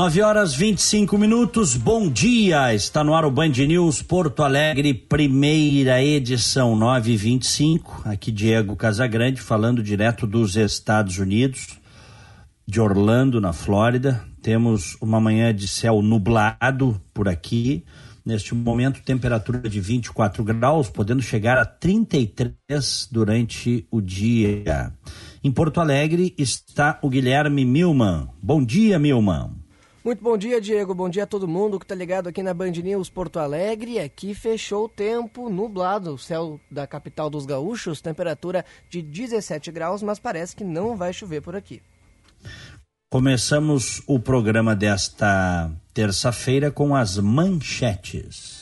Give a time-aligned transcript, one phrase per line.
[0.00, 2.74] 9 horas 25 minutos, bom dia!
[2.74, 8.04] Está no ar o Band News Porto Alegre, primeira edição 925.
[8.06, 11.78] Aqui Diego Casagrande falando direto dos Estados Unidos,
[12.66, 14.24] de Orlando, na Flórida.
[14.40, 17.84] Temos uma manhã de céu nublado por aqui.
[18.24, 24.94] Neste momento, temperatura de 24 graus, podendo chegar a 33 durante o dia.
[25.44, 28.30] Em Porto Alegre está o Guilherme Milman.
[28.42, 29.59] Bom dia, Milman.
[30.02, 30.94] Muito bom dia, Diego.
[30.94, 33.98] Bom dia a todo mundo que está ligado aqui na Band News Porto Alegre.
[33.98, 40.02] Aqui fechou o tempo nublado, o céu da capital dos gaúchos, temperatura de 17 graus,
[40.02, 41.82] mas parece que não vai chover por aqui.
[43.12, 48.59] Começamos o programa desta terça-feira com as manchetes.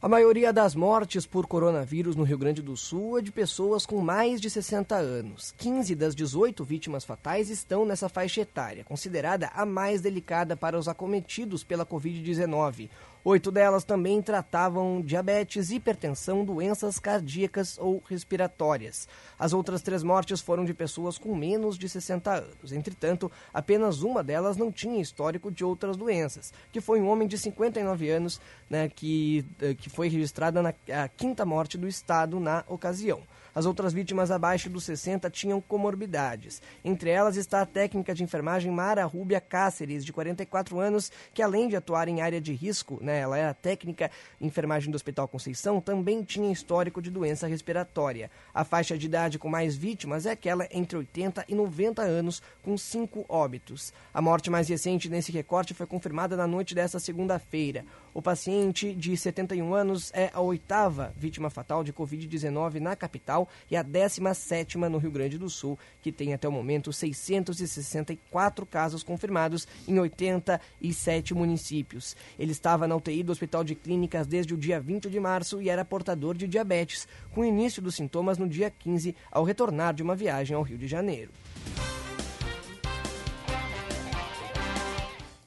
[0.00, 3.98] A maioria das mortes por coronavírus no Rio Grande do Sul é de pessoas com
[4.02, 5.54] mais de 60 anos.
[5.56, 10.86] 15 das 18 vítimas fatais estão nessa faixa etária, considerada a mais delicada para os
[10.86, 12.90] acometidos pela Covid-19.
[13.28, 19.08] Oito delas também tratavam diabetes, hipertensão, doenças cardíacas ou respiratórias.
[19.36, 22.70] As outras três mortes foram de pessoas com menos de 60 anos.
[22.70, 27.36] Entretanto, apenas uma delas não tinha histórico de outras doenças, que foi um homem de
[27.36, 30.72] 59 anos, né, que, eh, que foi registrada na
[31.16, 33.20] quinta morte do estado na ocasião.
[33.56, 36.60] As outras vítimas abaixo dos 60 tinham comorbidades.
[36.84, 41.66] Entre elas está a técnica de enfermagem Mara Rúbia Cáceres, de 44 anos, que além
[41.66, 45.80] de atuar em área de risco, né, ela era técnica de enfermagem do Hospital Conceição,
[45.80, 48.30] também tinha histórico de doença respiratória.
[48.52, 52.76] A faixa de idade com mais vítimas é aquela entre 80 e 90 anos, com
[52.76, 53.90] cinco óbitos.
[54.12, 57.86] A morte mais recente nesse recorte foi confirmada na noite desta segunda-feira.
[58.12, 63.76] O paciente de 71 anos é a oitava vítima fatal de Covid-19 na capital e
[63.76, 69.66] a 17 no Rio Grande do Sul, que tem até o momento 664 casos confirmados
[69.86, 72.16] em 87 municípios.
[72.38, 75.68] Ele estava na UTI do Hospital de Clínicas desde o dia 20 de março e
[75.68, 80.14] era portador de diabetes, com início dos sintomas no dia 15, ao retornar de uma
[80.14, 81.30] viagem ao Rio de Janeiro.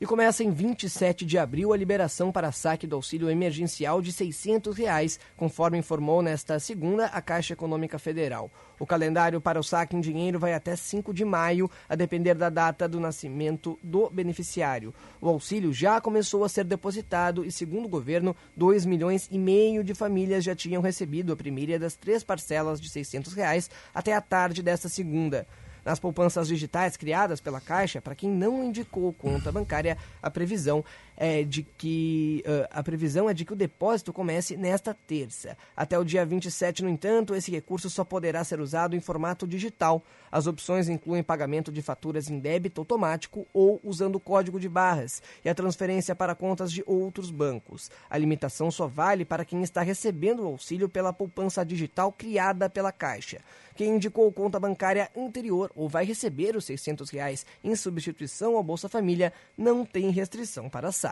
[0.02, 4.78] E começa em 27 de abril a liberação para saque do auxílio emergencial de 600
[4.78, 8.50] reais, conforme informou nesta segunda a Caixa Econômica Federal.
[8.80, 12.50] O calendário para o saque em dinheiro vai até 5 de maio, a depender da
[12.50, 14.94] data do nascimento do beneficiário.
[15.20, 19.84] O auxílio já começou a ser depositado e, segundo o governo, 2 milhões e meio
[19.84, 24.22] de famílias já tinham recebido a primeira das três parcelas de 600 reais até a
[24.22, 25.46] tarde desta segunda.
[25.84, 30.84] Nas poupanças digitais criadas pela Caixa, para quem não indicou conta bancária, a previsão
[31.20, 35.58] é de que uh, a previsão é de que o depósito comece nesta terça.
[35.76, 40.02] Até o dia 27, no entanto, esse recurso só poderá ser usado em formato digital.
[40.32, 45.22] As opções incluem pagamento de faturas em débito automático ou usando o código de barras
[45.44, 47.92] e a transferência para contas de outros bancos.
[48.10, 52.94] A limitação só vale para quem está recebendo o auxílio pela poupança digital criada pela
[52.94, 53.42] Caixa.
[53.76, 58.90] Quem indicou conta bancária anterior ou vai receber os 600 reais em substituição ao Bolsa
[58.90, 61.09] Família não tem restrição para saque.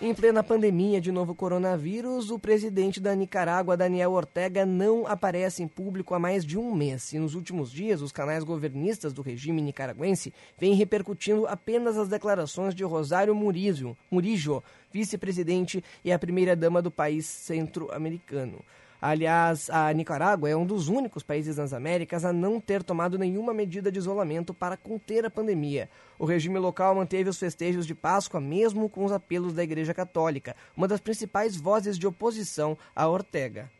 [0.00, 5.66] Em plena pandemia de novo coronavírus, o presidente da Nicarágua, Daniel Ortega, não aparece em
[5.66, 7.12] público há mais de um mês.
[7.12, 12.76] E nos últimos dias, os canais governistas do regime nicaragüense vêm repercutindo apenas as declarações
[12.76, 14.62] de Rosário Murillo
[14.92, 18.64] vice-presidente e a primeira-dama do país centro-americano.
[19.00, 23.54] Aliás, a Nicarágua é um dos únicos países nas Américas a não ter tomado nenhuma
[23.54, 25.88] medida de isolamento para conter a pandemia.
[26.18, 30.56] O regime local manteve os festejos de Páscoa mesmo com os apelos da Igreja Católica,
[30.76, 33.70] uma das principais vozes de oposição a Ortega.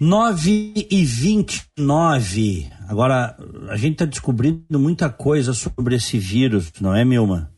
[0.00, 2.72] 9 e 29.
[2.88, 3.36] Agora,
[3.68, 7.52] a gente está descobrindo muita coisa sobre esse vírus, não é, Milma?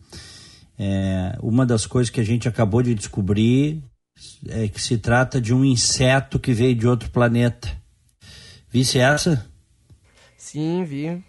[0.76, 3.80] É, uma das coisas que a gente acabou de descobrir
[4.48, 7.68] é que se trata de um inseto que veio de outro planeta.
[8.68, 9.46] Visse essa?
[10.36, 11.22] Sim, vi.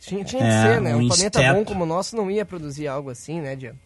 [0.00, 0.96] Tinha, tinha é, que ser, né?
[0.96, 3.76] Um, um planeta bom como o nosso não ia produzir algo assim, né, Diego?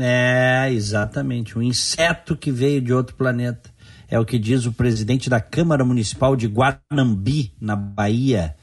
[0.00, 1.56] É, exatamente.
[1.56, 3.70] Um inseto que veio de outro planeta.
[4.08, 8.56] É o que diz o presidente da Câmara Municipal de Guanambi, na Bahia,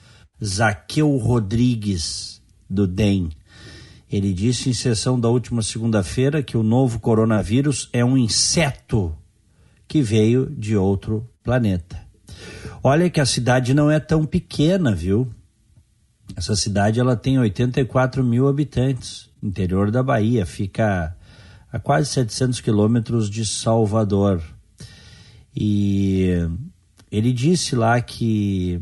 [0.44, 3.30] Zaqueu Rodrigues, do DEM.
[4.12, 9.16] Ele disse em sessão da última segunda-feira que o novo coronavírus é um inseto
[9.88, 12.02] que veio de outro planeta.
[12.84, 15.32] Olha que a cidade não é tão pequena, viu?
[16.36, 21.16] Essa cidade ela tem 84 mil habitantes, interior da Bahia, fica
[21.72, 24.42] a quase 700 quilômetros de Salvador.
[25.56, 26.30] E
[27.12, 28.82] ele disse lá que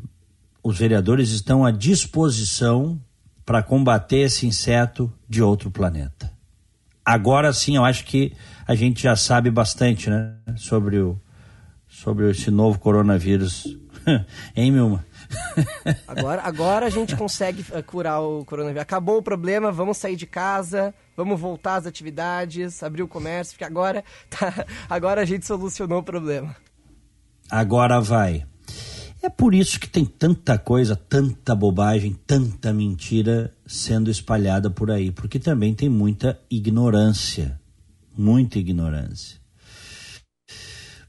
[0.63, 2.99] os vereadores estão à disposição
[3.45, 6.31] para combater esse inseto de outro planeta.
[7.05, 8.31] Agora sim, eu acho que
[8.65, 11.19] a gente já sabe bastante, né, sobre o
[11.87, 13.77] sobre esse novo coronavírus.
[14.55, 15.05] hein, Milma?
[16.07, 18.81] agora, agora a gente consegue eh, curar o coronavírus.
[18.81, 23.63] Acabou o problema, vamos sair de casa, vamos voltar às atividades, abrir o comércio, porque
[23.63, 26.55] agora, tá, agora a gente solucionou o problema.
[27.49, 28.45] Agora vai.
[29.21, 35.11] É por isso que tem tanta coisa, tanta bobagem, tanta mentira sendo espalhada por aí,
[35.11, 37.57] porque também tem muita ignorância.
[38.17, 39.39] Muita ignorância.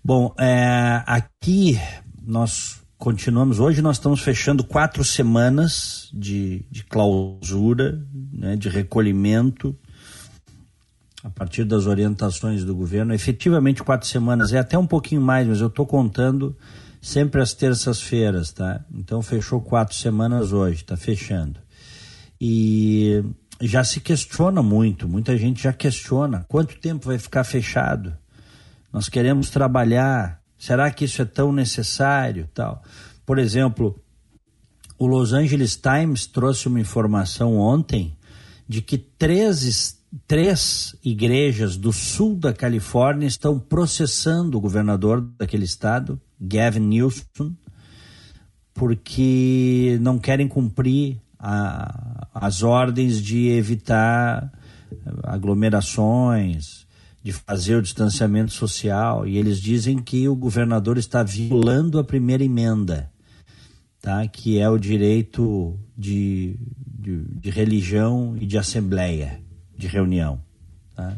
[0.03, 1.81] Bom, é, aqui
[2.23, 3.61] nós continuamos.
[3.61, 8.03] Hoje nós estamos fechando quatro semanas de, de clausura,
[8.33, 9.77] né, de recolhimento,
[11.23, 13.13] a partir das orientações do governo.
[13.13, 16.57] Efetivamente, quatro semanas, é até um pouquinho mais, mas eu estou contando
[16.99, 18.83] sempre às terças-feiras, tá?
[18.95, 21.61] Então fechou quatro semanas hoje, está fechando.
[22.41, 23.23] E
[23.61, 28.17] já se questiona muito, muita gente já questiona quanto tempo vai ficar fechado.
[28.91, 32.83] Nós queremos trabalhar, será que isso é tão necessário, tal?
[33.27, 33.99] Por exemplo,
[34.99, 38.17] o Los Angeles Times trouxe uma informação ontem
[38.69, 46.21] de que três, três igrejas do sul da Califórnia estão processando o governador daquele estado
[46.41, 47.53] Gavin Newsom,
[48.73, 54.51] porque não querem cumprir a, as ordens de evitar
[55.23, 56.84] aglomerações,
[57.25, 59.27] de fazer o distanciamento social.
[59.27, 63.11] E eles dizem que o governador está violando a primeira emenda,
[64.03, 64.29] tá?
[64.29, 66.55] que é o direito de,
[66.87, 69.41] de, de religião e de assembleia,
[69.75, 70.39] de reunião.
[70.95, 71.17] Tá?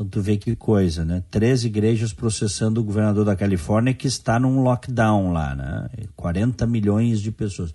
[0.00, 1.22] Então tu vê que coisa, né?
[1.30, 5.90] Três igrejas processando o governador da Califórnia que está num lockdown lá, né?
[6.16, 7.70] 40 milhões de pessoas.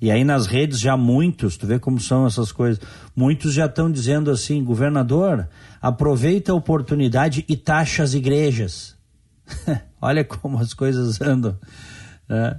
[0.00, 2.80] E aí nas redes já muitos, tu vê como são essas coisas,
[3.16, 5.48] muitos já estão dizendo assim, governador,
[5.84, 8.96] aproveita a oportunidade e taxa as igrejas.
[10.00, 11.58] Olha como as coisas andam.
[12.26, 12.58] Né?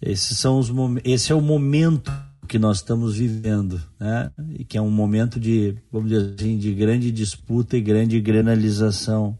[0.00, 0.70] Esses são os,
[1.02, 2.12] esse é o momento
[2.46, 4.30] que nós estamos vivendo, né?
[4.56, 9.36] E que é um momento de, vamos dizer assim, de grande disputa e grande granalização.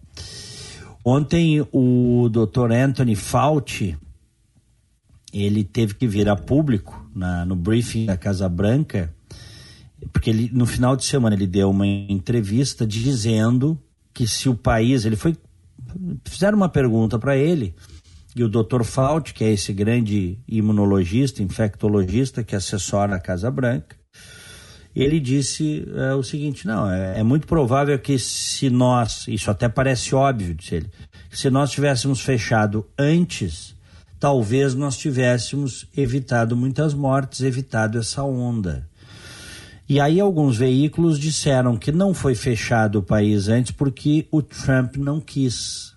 [1.05, 2.73] Ontem o Dr.
[2.73, 3.97] Anthony Fauci
[5.33, 9.15] ele teve que vir a público na, no briefing da Casa Branca,
[10.13, 13.79] porque ele, no final de semana ele deu uma entrevista dizendo
[14.13, 15.37] que se o país, ele foi
[16.25, 17.75] fizeram uma pergunta para ele
[18.35, 18.85] e o Dr.
[18.85, 23.97] Fauci, que é esse grande imunologista, infectologista que assessora a Casa Branca,
[24.95, 29.69] ele disse é, o seguinte: não, é, é, muito provável que se nós, isso até
[29.69, 30.91] parece óbvio, disse ele,
[31.31, 33.75] se nós tivéssemos fechado antes,
[34.21, 38.87] talvez nós tivéssemos evitado muitas mortes, evitado essa onda.
[39.89, 44.97] E aí alguns veículos disseram que não foi fechado o país antes porque o Trump
[44.97, 45.95] não quis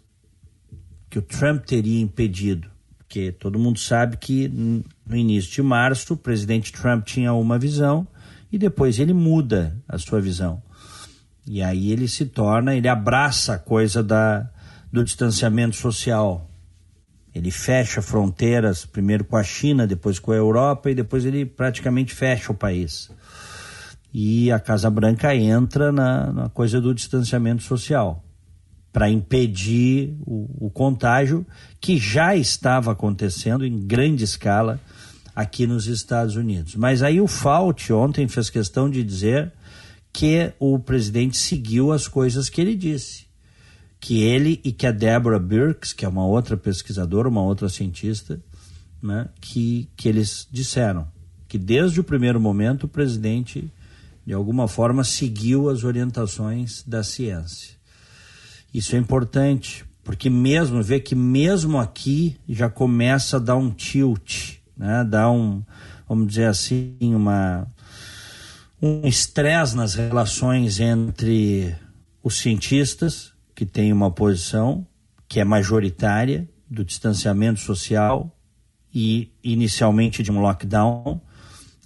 [1.09, 2.69] que o Trump teria impedido.
[2.99, 8.07] Porque todo mundo sabe que no início de março o presidente Trump tinha uma visão
[8.51, 10.61] e depois ele muda a sua visão.
[11.47, 14.47] E aí ele se torna, ele abraça a coisa da,
[14.91, 16.47] do distanciamento social.
[17.33, 22.13] Ele fecha fronteiras, primeiro com a China, depois com a Europa, e depois ele praticamente
[22.13, 23.09] fecha o país.
[24.13, 28.23] E a Casa Branca entra na, na coisa do distanciamento social
[28.91, 31.45] para impedir o, o contágio
[31.79, 34.79] que já estava acontecendo em grande escala
[35.35, 36.75] aqui nos Estados Unidos.
[36.75, 39.53] Mas aí o Fauci ontem fez questão de dizer
[40.11, 43.27] que o presidente seguiu as coisas que ele disse.
[43.99, 48.41] Que ele e que a Deborah Birx, que é uma outra pesquisadora, uma outra cientista,
[49.01, 51.07] né, que, que eles disseram
[51.49, 53.69] que desde o primeiro momento o presidente,
[54.29, 57.73] de alguma forma, seguiu as orientações da ciência.
[58.71, 64.57] Isso é importante, porque mesmo, vê que mesmo aqui já começa a dar um tilt,
[64.77, 65.03] né?
[65.03, 65.63] Dá um,
[66.07, 67.65] vamos dizer assim, uma
[68.79, 71.75] um estresse nas relações entre
[72.21, 74.85] os cientistas, que têm uma posição,
[75.27, 78.31] que é majoritária, do distanciamento social
[78.93, 81.19] e inicialmente de um lockdown.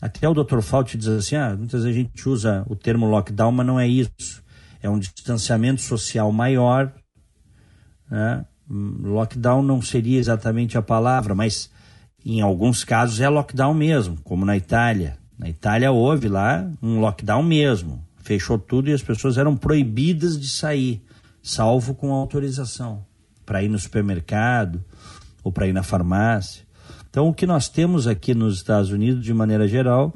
[0.04, 0.60] Até o Dr.
[0.60, 3.88] Fauci diz assim: ah, muitas vezes a gente usa o termo lockdown, mas não é
[3.88, 4.44] isso.
[4.82, 6.92] É um distanciamento social maior.
[8.12, 8.46] Né?
[8.70, 11.72] Lockdown não seria exatamente a palavra, mas
[12.26, 15.18] em alguns casos é lockdown mesmo, como na Itália.
[15.40, 18.06] Na Itália houve lá um lockdown mesmo.
[18.18, 21.02] Fechou tudo e as pessoas eram proibidas de sair,
[21.42, 23.06] salvo com autorização,
[23.46, 24.84] para ir no supermercado
[25.42, 26.63] ou para ir na farmácia.
[27.14, 30.12] Então, o que nós temos aqui nos Estados Unidos, de maneira geral,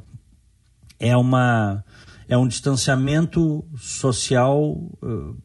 [1.00, 1.86] é, uma,
[2.27, 5.38] é um distanciamento social uh,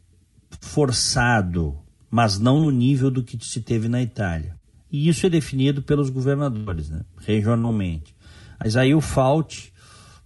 [0.62, 1.78] forçado,
[2.10, 4.56] mas não no nível do que se teve na Itália.
[4.90, 8.16] E isso é definido pelos governadores, né, regionalmente.
[8.58, 9.74] Mas aí o Fauci,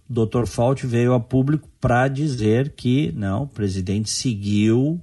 [0.09, 5.01] doutor Fauci veio a público para dizer que, não, o presidente seguiu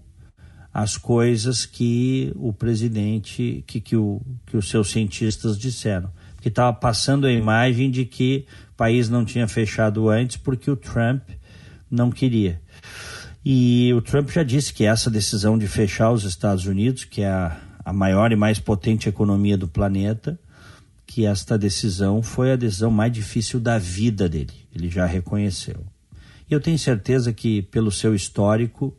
[0.75, 6.11] as coisas que o presidente, que, que, o, que os seus cientistas disseram.
[6.41, 10.75] Que estava passando a imagem de que o país não tinha fechado antes porque o
[10.75, 11.23] Trump
[11.89, 12.61] não queria.
[13.45, 17.29] E o Trump já disse que essa decisão de fechar os Estados Unidos, que é
[17.29, 20.37] a, a maior e mais potente economia do planeta,
[21.07, 24.55] que esta decisão foi a decisão mais difícil da vida dele.
[24.75, 25.87] Ele já reconheceu.
[26.51, 28.97] E eu tenho certeza que, pelo seu histórico,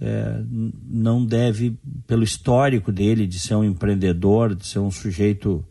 [0.00, 0.42] é,
[0.88, 5.64] não deve, pelo histórico dele de ser um empreendedor, de ser um sujeito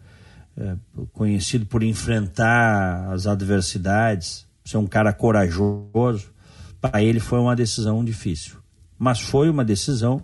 [0.55, 0.75] é,
[1.11, 6.31] conhecido por enfrentar as adversidades, ser um cara corajoso,
[6.79, 8.57] para ele foi uma decisão difícil.
[8.97, 10.23] Mas foi uma decisão,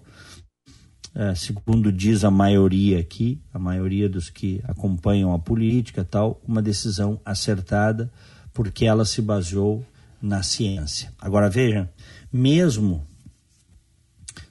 [1.15, 6.61] é, segundo diz a maioria aqui, a maioria dos que acompanham a política tal, uma
[6.61, 8.11] decisão acertada,
[8.53, 9.83] porque ela se baseou
[10.21, 11.11] na ciência.
[11.19, 11.89] Agora veja,
[12.31, 13.05] mesmo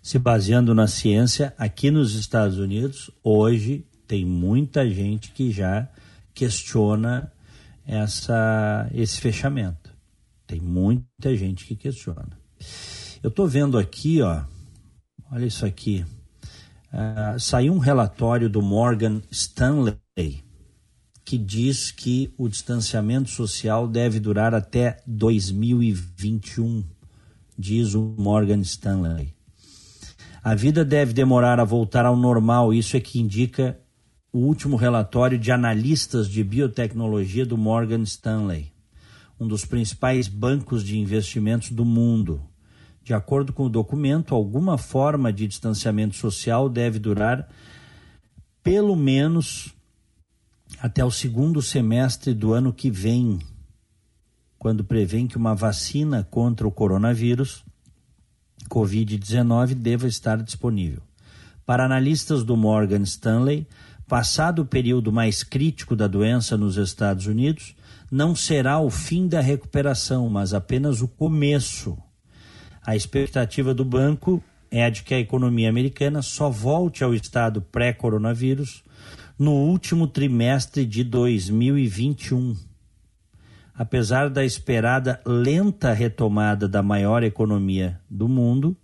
[0.04, 5.88] se baseando na ciência, aqui nos Estados Unidos, hoje tem muita gente que já
[6.34, 7.32] questiona
[7.86, 9.90] essa, esse fechamento.
[10.46, 12.38] Tem muita gente que questiona.
[13.22, 14.44] Eu estou vendo aqui, ó,
[15.32, 16.04] olha isso aqui.
[16.92, 19.96] Uh, saiu um relatório do Morgan Stanley
[21.24, 26.84] que diz que o distanciamento social deve durar até 2021,
[27.58, 29.32] diz o Morgan Stanley.
[30.44, 33.80] A vida deve demorar a voltar ao normal, isso é que indica
[34.32, 38.74] o último relatório de analistas de biotecnologia do Morgan Stanley
[39.38, 42.42] um dos principais bancos de investimentos do mundo.
[43.02, 47.48] De acordo com o documento, alguma forma de distanciamento social deve durar
[48.62, 49.74] pelo menos
[50.80, 53.38] até o segundo semestre do ano que vem,
[54.58, 57.62] quando prevêem que uma vacina contra o coronavírus,
[58.68, 61.02] Covid-19, deva estar disponível.
[61.66, 63.66] Para analistas do Morgan Stanley,
[64.06, 67.74] passado o período mais crítico da doença nos Estados Unidos,
[68.10, 71.96] não será o fim da recuperação, mas apenas o começo.
[72.84, 77.62] A expectativa do banco é a de que a economia americana só volte ao estado
[77.62, 78.84] pré-coronavírus
[79.38, 82.56] no último trimestre de 2021.
[83.76, 88.76] Apesar da esperada lenta retomada da maior economia do mundo,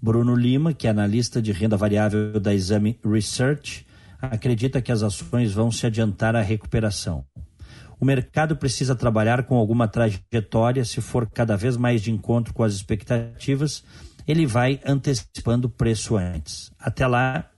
[0.00, 3.84] Bruno Lima, que é analista de renda variável da Exame Research,
[4.20, 7.24] acredita que as ações vão se adiantar à recuperação.
[7.98, 12.62] O mercado precisa trabalhar com alguma trajetória, se for cada vez mais de encontro com
[12.62, 13.84] as expectativas,
[14.26, 16.70] ele vai antecipando o preço antes.
[16.78, 17.50] Até lá,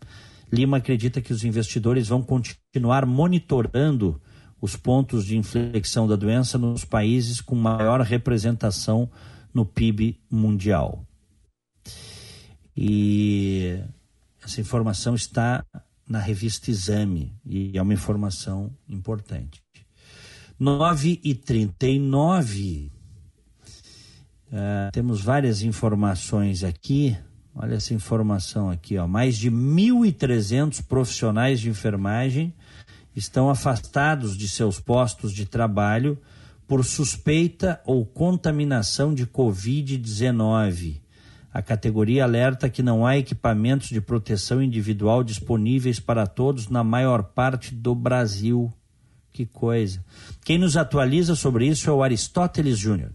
[0.51, 4.21] Lima acredita que os investidores vão continuar monitorando
[4.63, 9.11] os pontos de inflexão da doença nos países com maior representação
[9.53, 11.05] no PIB mundial.
[12.77, 13.81] E
[14.41, 15.65] essa informação está
[16.09, 19.61] na revista Exame e é uma informação importante.
[20.59, 22.93] 9 e 39.
[24.47, 27.17] Uh, é, temos várias informações aqui.
[27.53, 29.09] Olha essa informação aqui, ó.
[29.09, 32.55] Mais de 1.300 profissionais de enfermagem
[33.15, 36.19] estão afastados de seus postos de trabalho
[36.67, 41.01] por suspeita ou contaminação de Covid-19.
[41.53, 47.23] A categoria alerta que não há equipamentos de proteção individual disponíveis para todos na maior
[47.25, 48.73] parte do Brasil.
[49.31, 50.03] Que coisa.
[50.45, 53.13] Quem nos atualiza sobre isso é o Aristóteles Júnior.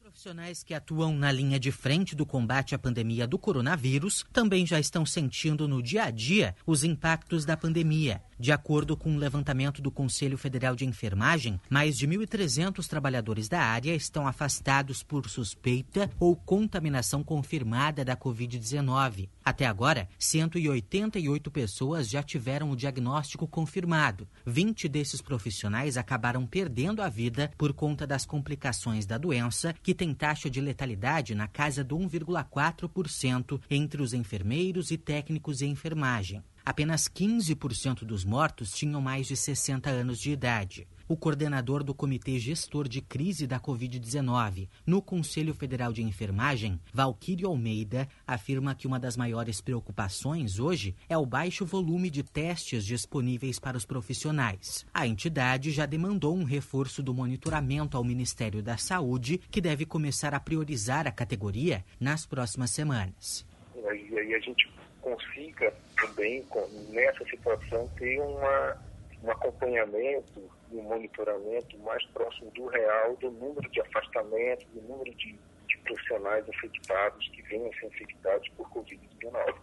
[0.00, 4.78] Profissionais que atuam na linha de frente do combate à pandemia do coronavírus também já
[4.78, 8.22] estão sentindo no dia a dia os impactos da pandemia.
[8.42, 13.48] De acordo com o um levantamento do Conselho Federal de Enfermagem, mais de 1.300 trabalhadores
[13.48, 19.28] da área estão afastados por suspeita ou contaminação confirmada da Covid-19.
[19.44, 24.26] Até agora, 188 pessoas já tiveram o diagnóstico confirmado.
[24.44, 30.12] 20 desses profissionais acabaram perdendo a vida por conta das complicações da doença, que tem
[30.12, 36.42] taxa de letalidade na casa do 1,4% entre os enfermeiros e técnicos em enfermagem.
[36.64, 40.86] Apenas 15% dos mortos tinham mais de 60 anos de idade.
[41.08, 47.48] O coordenador do Comitê Gestor de Crise da Covid-19 no Conselho Federal de Enfermagem, Valquírio
[47.48, 53.58] Almeida, afirma que uma das maiores preocupações hoje é o baixo volume de testes disponíveis
[53.58, 54.86] para os profissionais.
[54.94, 60.32] A entidade já demandou um reforço do monitoramento ao Ministério da Saúde, que deve começar
[60.32, 63.44] a priorizar a categoria nas próximas semanas.
[63.74, 64.70] E aí a gente
[65.02, 66.44] consiga também,
[66.90, 68.76] nessa situação, ter uma,
[69.22, 75.14] um acompanhamento e um monitoramento mais próximo do real, do número de afastamentos, do número
[75.14, 79.54] de, de profissionais infectados que venham a ser infectados por Covid-19.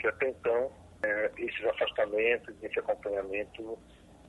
[0.00, 0.72] Que até então,
[1.02, 3.78] é, esses afastamentos, esse acompanhamento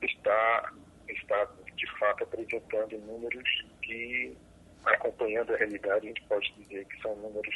[0.02, 0.72] está,
[1.08, 4.36] está de fato apresentando números que,
[4.84, 7.54] acompanhando a realidade, a gente pode dizer que são números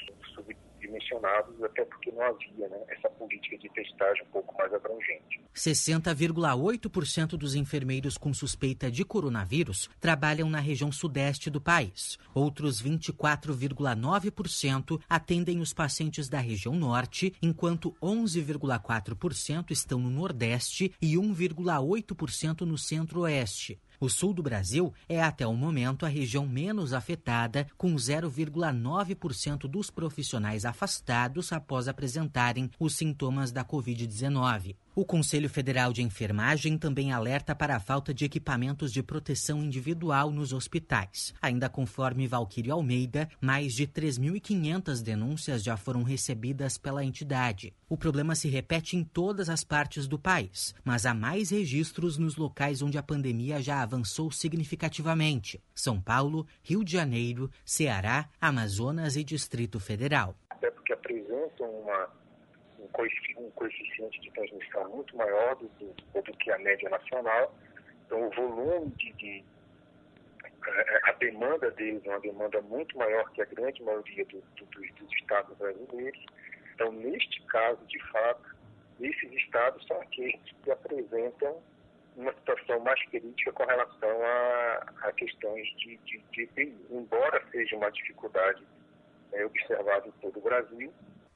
[0.81, 5.45] subdimensionados, até porque não havia né, essa política de testagem um pouco mais abrangente.
[5.55, 12.19] 60,8% dos enfermeiros com suspeita de coronavírus trabalham na região sudeste do país.
[12.35, 22.63] Outros 24,9% atendem os pacientes da região norte, enquanto 11,4% estão no nordeste e 1,8%
[22.63, 23.79] no centro-oeste.
[24.01, 29.91] O sul do Brasil é, até o momento, a região menos afetada, com 0,9% dos
[29.91, 34.75] profissionais afastados após apresentarem os sintomas da Covid-19.
[34.93, 40.33] O Conselho Federal de Enfermagem também alerta para a falta de equipamentos de proteção individual
[40.33, 41.33] nos hospitais.
[41.41, 47.73] Ainda conforme Valquírio Almeida, mais de 3.500 denúncias já foram recebidas pela entidade.
[47.89, 52.35] O problema se repete em todas as partes do país, mas há mais registros nos
[52.35, 59.23] locais onde a pandemia já avançou significativamente: São Paulo, Rio de Janeiro, Ceará, Amazonas e
[59.23, 60.35] Distrito Federal.
[60.51, 62.20] Até porque apresentam uma
[63.37, 67.55] um coeficiente de transmissão muito maior do, do, do que a média nacional.
[68.07, 69.45] Então, o volume de, de
[70.67, 74.67] é, a demanda deles é uma demanda muito maior que a grande maioria do, do,
[74.67, 76.25] dos estados brasileiros.
[76.75, 78.57] Então, neste caso, de fato,
[79.01, 81.63] esses estados são aqueles que apresentam
[82.17, 86.77] uma situação mais crítica com relação a, a questões de, de, de.
[86.91, 88.63] Embora seja uma dificuldade
[89.33, 90.93] é, observada em todo o Brasil,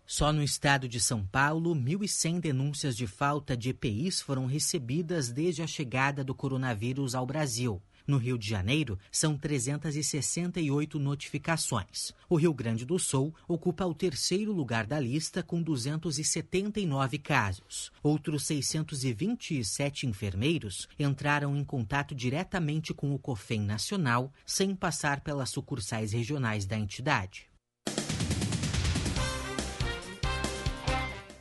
[0.07, 5.63] só no estado de São Paulo, 1.100 denúncias de falta de EPIs foram recebidas desde
[5.63, 7.81] a chegada do coronavírus ao Brasil.
[8.07, 12.13] No Rio de Janeiro, são 368 notificações.
[12.29, 17.91] O Rio Grande do Sul ocupa o terceiro lugar da lista, com 279 casos.
[18.03, 26.13] Outros 627 enfermeiros entraram em contato diretamente com o COFEM Nacional, sem passar pelas sucursais
[26.13, 27.54] regionais da entidade.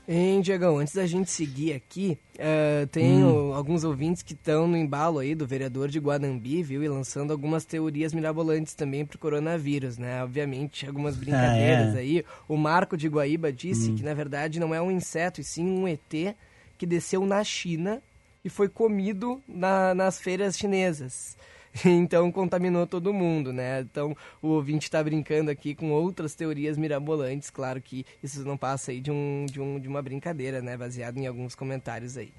[0.06, 3.54] Hein, Diegão, antes da gente seguir aqui, uh, tem hum.
[3.54, 6.84] alguns ouvintes que estão no embalo aí do vereador de Guanambi, viu?
[6.84, 10.22] E lançando algumas teorias mirabolantes também pro coronavírus, né?
[10.22, 12.02] Obviamente, algumas brincadeiras ah, é.
[12.02, 12.26] aí.
[12.50, 13.96] O Marco de Guaíba disse hum.
[13.96, 16.36] que, na verdade, não é um inseto, e sim um ET
[16.78, 18.02] que desceu na China
[18.44, 21.38] e foi comido na, nas feiras chinesas.
[21.86, 23.81] então contaminou todo mundo, né?
[23.81, 28.91] Então o ouvinte está brincando aqui com outras teorias mirabolantes, claro que isso não passa
[28.91, 30.77] aí de, um, de, um, de uma brincadeira, né?
[30.77, 32.31] Baseado em alguns comentários aí.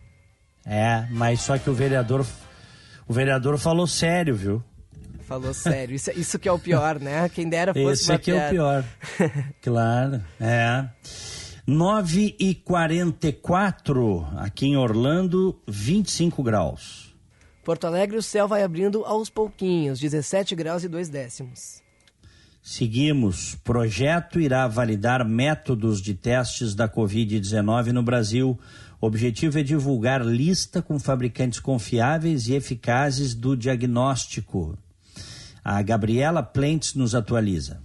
[0.64, 2.24] É, mas só que o vereador,
[3.06, 4.64] o vereador falou sério, viu?
[5.24, 5.94] Falou sério.
[5.94, 7.28] Isso, isso que é o pior, né?
[7.28, 8.84] Quem dera fosse Esse aqui é o pior.
[9.60, 10.88] claro, é.
[11.66, 17.03] 9 e 44 aqui em Orlando, 25 graus.
[17.64, 21.82] Porto Alegre, o céu vai abrindo aos pouquinhos, 17 graus e 2 décimos.
[22.62, 23.54] Seguimos.
[23.56, 28.58] Projeto irá validar métodos de testes da Covid-19 no Brasil.
[29.00, 34.78] O objetivo é divulgar lista com fabricantes confiáveis e eficazes do diagnóstico.
[35.62, 37.82] A Gabriela Plentes nos atualiza.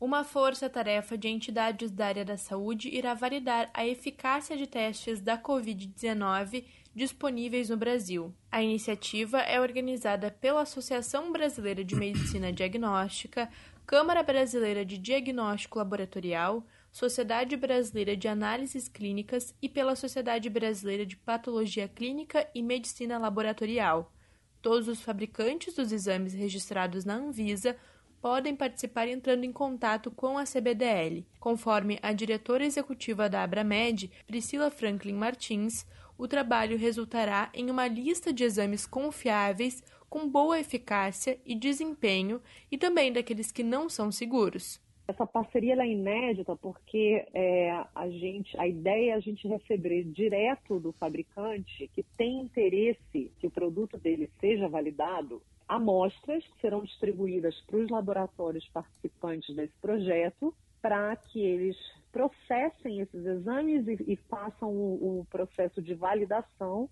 [0.00, 5.36] Uma força-tarefa de entidades da área da saúde irá validar a eficácia de testes da
[5.36, 8.34] Covid-19 disponíveis no Brasil.
[8.50, 13.50] A iniciativa é organizada pela Associação Brasileira de Medicina Diagnóstica,
[13.86, 21.16] Câmara Brasileira de Diagnóstico Laboratorial, Sociedade Brasileira de Análises Clínicas e pela Sociedade Brasileira de
[21.16, 24.12] Patologia Clínica e Medicina Laboratorial.
[24.60, 27.76] Todos os fabricantes dos exames registrados na Anvisa
[28.20, 31.26] podem participar entrando em contato com a CBDL.
[31.38, 35.86] Conforme a diretora executiva da Abramed, Priscila Franklin Martins,
[36.20, 42.76] o trabalho resultará em uma lista de exames confiáveis, com boa eficácia e desempenho, e
[42.76, 44.78] também daqueles que não são seguros.
[45.08, 50.78] Essa parceria é inédita porque é, a, gente, a ideia é a gente receber direto
[50.78, 57.58] do fabricante que tem interesse que o produto dele seja validado amostras que serão distribuídas
[57.62, 61.76] para os laboratórios participantes desse projeto para que eles
[62.12, 66.88] processem esses exames e, e façam o, o processo de validação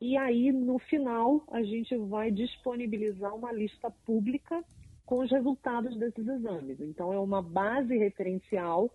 [0.00, 4.64] e aí, no final, a gente vai disponibilizar uma lista pública
[5.04, 6.80] com os resultados desses exames.
[6.80, 8.90] Então, é uma base referencial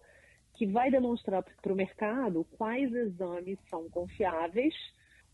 [0.55, 4.73] que vai demonstrar para o mercado quais exames são confiáveis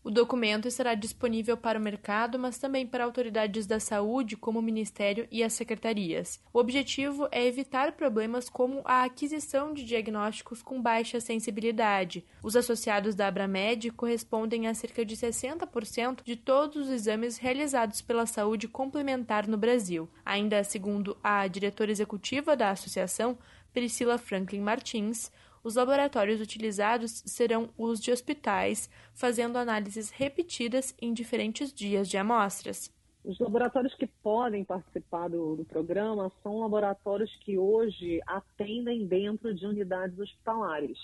[0.04, 4.62] o documento estará disponível para o mercado, mas também para autoridades da saúde, como o
[4.62, 6.40] Ministério e as secretarias.
[6.52, 12.24] O objetivo é evitar problemas como a aquisição de diagnósticos com baixa sensibilidade.
[12.42, 18.26] Os associados da Abramed correspondem a cerca de 60% de todos os exames realizados pela
[18.26, 20.08] saúde complementar no Brasil.
[20.24, 23.38] Ainda segundo a diretora executiva da associação,
[23.72, 25.30] Priscila Franklin Martins,
[25.62, 32.90] os laboratórios utilizados serão os de hospitais, fazendo análises repetidas em diferentes dias de amostras.
[33.24, 39.64] Os laboratórios que podem participar do, do, programa são laboratórios que hoje atendem dentro de
[39.64, 40.98] unidades hospitalares.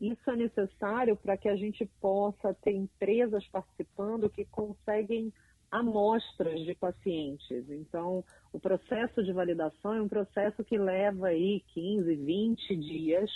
[0.00, 5.30] Isso é necessário para que a gente possa ter empresas participando que conseguem
[5.70, 7.68] amostras de pacientes.
[7.68, 13.30] Então, o processo de validação é um processo que leva aí 15, 20 dias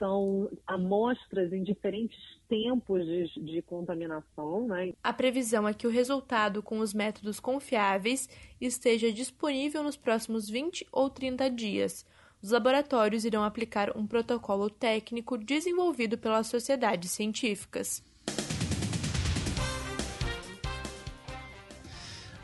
[0.00, 4.66] são amostras em diferentes tempos de, de, contaminação.
[4.66, 4.94] Né?
[5.04, 10.86] A previsão é que o resultado com os métodos confiáveis esteja disponível nos próximos 20
[10.90, 12.06] ou 30 dias.
[12.42, 18.02] Os laboratórios irão aplicar um protocolo técnico desenvolvido pelas sociedades científicas.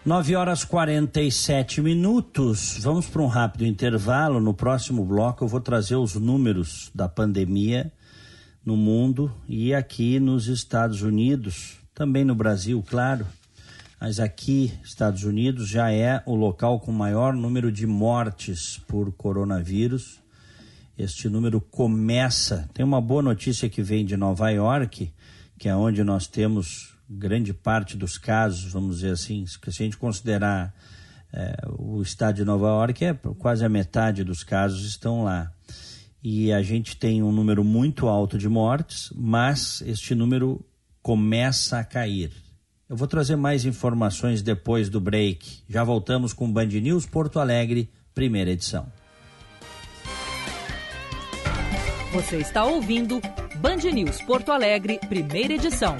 [0.07, 2.79] 9 horas 47 minutos.
[2.81, 4.41] Vamos para um rápido intervalo.
[4.41, 7.93] No próximo bloco eu vou trazer os números da pandemia
[8.65, 13.27] no mundo e aqui nos Estados Unidos, também no Brasil, claro.
[14.01, 20.21] Mas aqui, Estados Unidos, já é o local com maior número de mortes por coronavírus.
[20.97, 22.71] Este número começa.
[22.73, 25.13] Tem uma boa notícia que vem de Nova York,
[25.59, 29.97] que é onde nós temos grande parte dos casos, vamos dizer assim, se a gente
[29.97, 30.75] considerar
[31.33, 35.53] é, o estado de Nova York, é quase a metade dos casos estão lá.
[36.23, 40.65] E a gente tem um número muito alto de mortes, mas este número
[41.03, 42.33] começa a cair.
[42.89, 45.63] Eu vou trazer mais informações depois do break.
[45.69, 48.91] Já voltamos com Band News Porto Alegre, primeira edição.
[52.13, 53.21] Você está ouvindo
[53.57, 55.97] Band News Porto Alegre, primeira edição.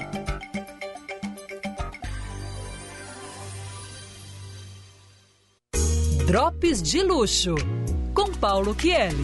[6.27, 7.55] Drops de Luxo,
[8.13, 9.15] com Paulo Kieli.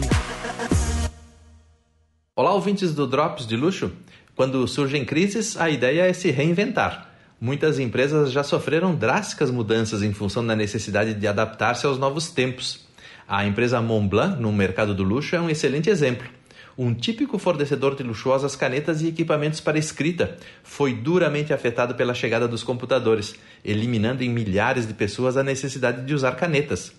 [2.34, 3.92] Olá, ouvintes do Drops de Luxo.
[4.34, 7.10] Quando surgem crises, a ideia é se reinventar.
[7.38, 12.86] Muitas empresas já sofreram drásticas mudanças em função da necessidade de adaptar-se aos novos tempos.
[13.28, 16.26] A empresa Montblanc, no mercado do luxo, é um excelente exemplo.
[16.76, 22.48] Um típico fornecedor de luxuosas canetas e equipamentos para escrita foi duramente afetado pela chegada
[22.48, 26.92] dos computadores, eliminando em milhares de pessoas a necessidade de usar canetas.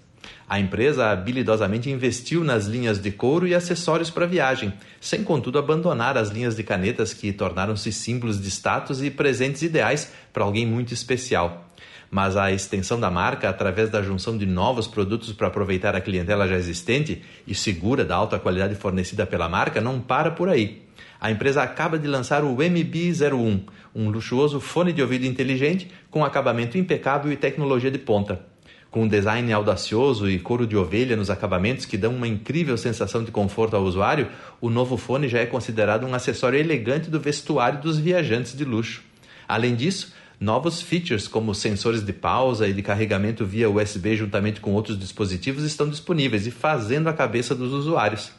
[0.48, 6.18] A empresa habilidosamente investiu nas linhas de couro e acessórios para viagem, sem contudo abandonar
[6.18, 10.94] as linhas de canetas que tornaram-se símbolos de status e presentes ideais para alguém muito
[10.94, 11.70] especial.
[12.12, 16.48] Mas a extensão da marca através da junção de novos produtos para aproveitar a clientela
[16.48, 20.84] já existente e segura da alta qualidade fornecida pela marca não para por aí.
[21.20, 23.64] A empresa acaba de lançar o MB01,
[23.96, 28.55] um luxuoso fone de ouvido inteligente com acabamento impecável e tecnologia de ponta.
[28.96, 33.26] Com um design audacioso e couro de ovelha nos acabamentos que dão uma incrível sensação
[33.26, 34.30] de conforto ao usuário,
[34.62, 39.04] o novo fone já é considerado um acessório elegante do vestuário dos viajantes de luxo.
[39.46, 44.72] Além disso, novos features como sensores de pausa e de carregamento via USB juntamente com
[44.72, 48.32] outros dispositivos estão disponíveis e fazendo a cabeça dos usuários.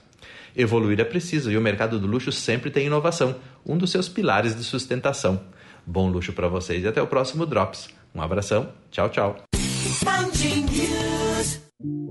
[0.56, 4.56] Evoluir é preciso e o mercado do luxo sempre tem inovação, um dos seus pilares
[4.56, 5.38] de sustentação.
[5.86, 7.90] Bom luxo para vocês e até o próximo Drops.
[8.14, 9.55] Um abração, tchau, tchau.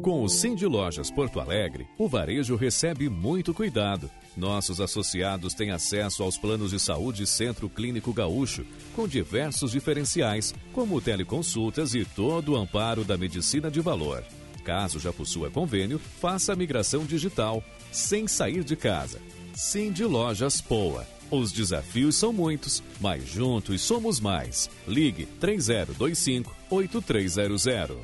[0.05, 4.08] Com o Cindy Lojas Porto Alegre, o varejo recebe muito cuidado.
[4.38, 8.63] Nossos associados têm acesso aos planos de saúde Centro Clínico Gaúcho,
[8.95, 14.23] com diversos diferenciais, como teleconsultas e todo o amparo da medicina de valor.
[14.63, 19.19] Caso já possua convênio, faça a migração digital, sem sair de casa.
[19.55, 21.14] Cindy Lojas Poa.
[21.31, 24.69] Os desafios são muitos, mas juntos somos mais.
[24.88, 27.97] Ligue 3025 8300.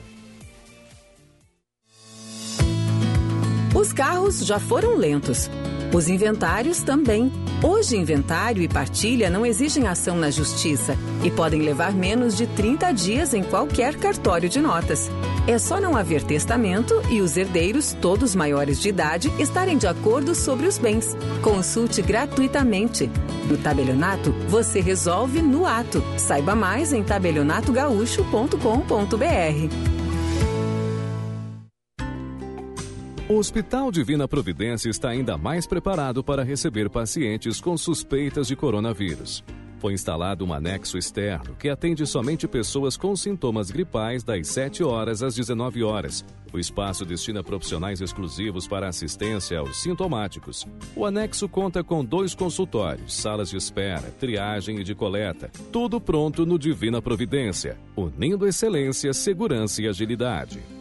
[3.73, 5.49] Os carros já foram lentos.
[5.93, 7.30] Os inventários também.
[7.62, 12.93] Hoje, inventário e partilha não exigem ação na justiça e podem levar menos de 30
[12.93, 15.12] dias em qualquer cartório de notas.
[15.45, 20.34] É só não haver testamento e os herdeiros, todos maiores de idade, estarem de acordo
[20.34, 21.17] sobre os bens.
[21.41, 23.12] Consulte gratuitamente.
[23.49, 26.01] No tabelionato, você resolve no ato.
[26.17, 30.01] Saiba mais em tabelionatogaúcho.com.br.
[33.32, 39.41] O Hospital Divina Providência está ainda mais preparado para receber pacientes com suspeitas de coronavírus.
[39.80, 45.24] Foi instalado um anexo externo que atende somente pessoas com sintomas gripais das 7 horas
[45.24, 46.26] às 19 horas.
[46.52, 50.67] O espaço destina profissionais exclusivos para assistência aos sintomáticos.
[50.94, 55.50] O anexo conta com dois consultórios, salas de espera, triagem e de coleta.
[55.72, 60.81] Tudo pronto no Divina Providência, unindo excelência, segurança e agilidade.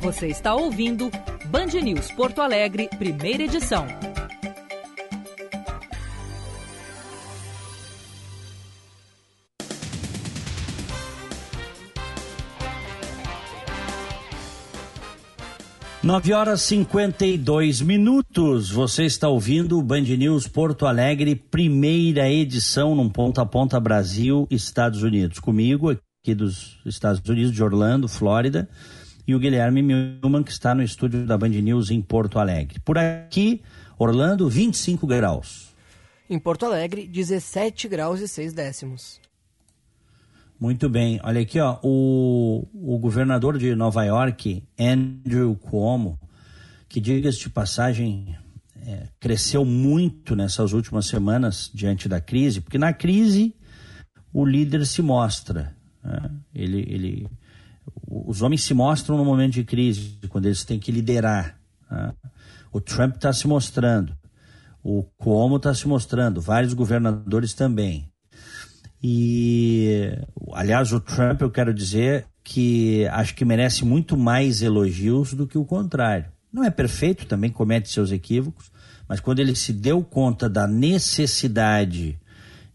[0.00, 1.10] Você está ouvindo
[1.46, 3.84] Band News Porto Alegre, primeira edição.
[16.00, 18.70] Nove horas cinquenta e dois minutos.
[18.70, 24.46] Você está ouvindo o Band News Porto Alegre, primeira edição, num ponta a ponta Brasil,
[24.48, 25.40] Estados Unidos.
[25.40, 28.68] Comigo, aqui dos Estados Unidos, de Orlando, Flórida
[29.28, 32.80] e o Guilherme Milman, que está no estúdio da Band News em Porto Alegre.
[32.80, 33.60] Por aqui,
[33.98, 35.68] Orlando, 25 graus.
[36.30, 39.20] Em Porto Alegre, 17 graus e 6 décimos.
[40.58, 41.20] Muito bem.
[41.22, 46.18] Olha aqui, ó, o, o governador de Nova York, Andrew Cuomo,
[46.88, 48.34] que diga-se de passagem,
[48.86, 53.54] é, cresceu muito nessas últimas semanas diante da crise, porque na crise
[54.32, 55.76] o líder se mostra.
[56.02, 56.30] Né?
[56.54, 57.28] Ele, ele
[58.06, 61.58] os homens se mostram no momento de crise, quando eles têm que liderar.
[61.90, 62.12] Né?
[62.72, 64.16] O Trump está se mostrando,
[64.82, 68.10] o Cuomo está se mostrando, vários governadores também.
[69.02, 70.12] E,
[70.52, 75.58] aliás, o Trump, eu quero dizer que acho que merece muito mais elogios do que
[75.58, 76.26] o contrário.
[76.52, 78.70] Não é perfeito, também comete seus equívocos,
[79.08, 82.18] mas quando ele se deu conta da necessidade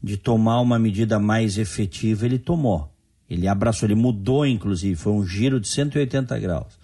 [0.01, 2.92] de tomar uma medida mais efetiva, ele tomou.
[3.33, 6.77] Ele abraçou, ele mudou, inclusive, foi um giro de 180 graus.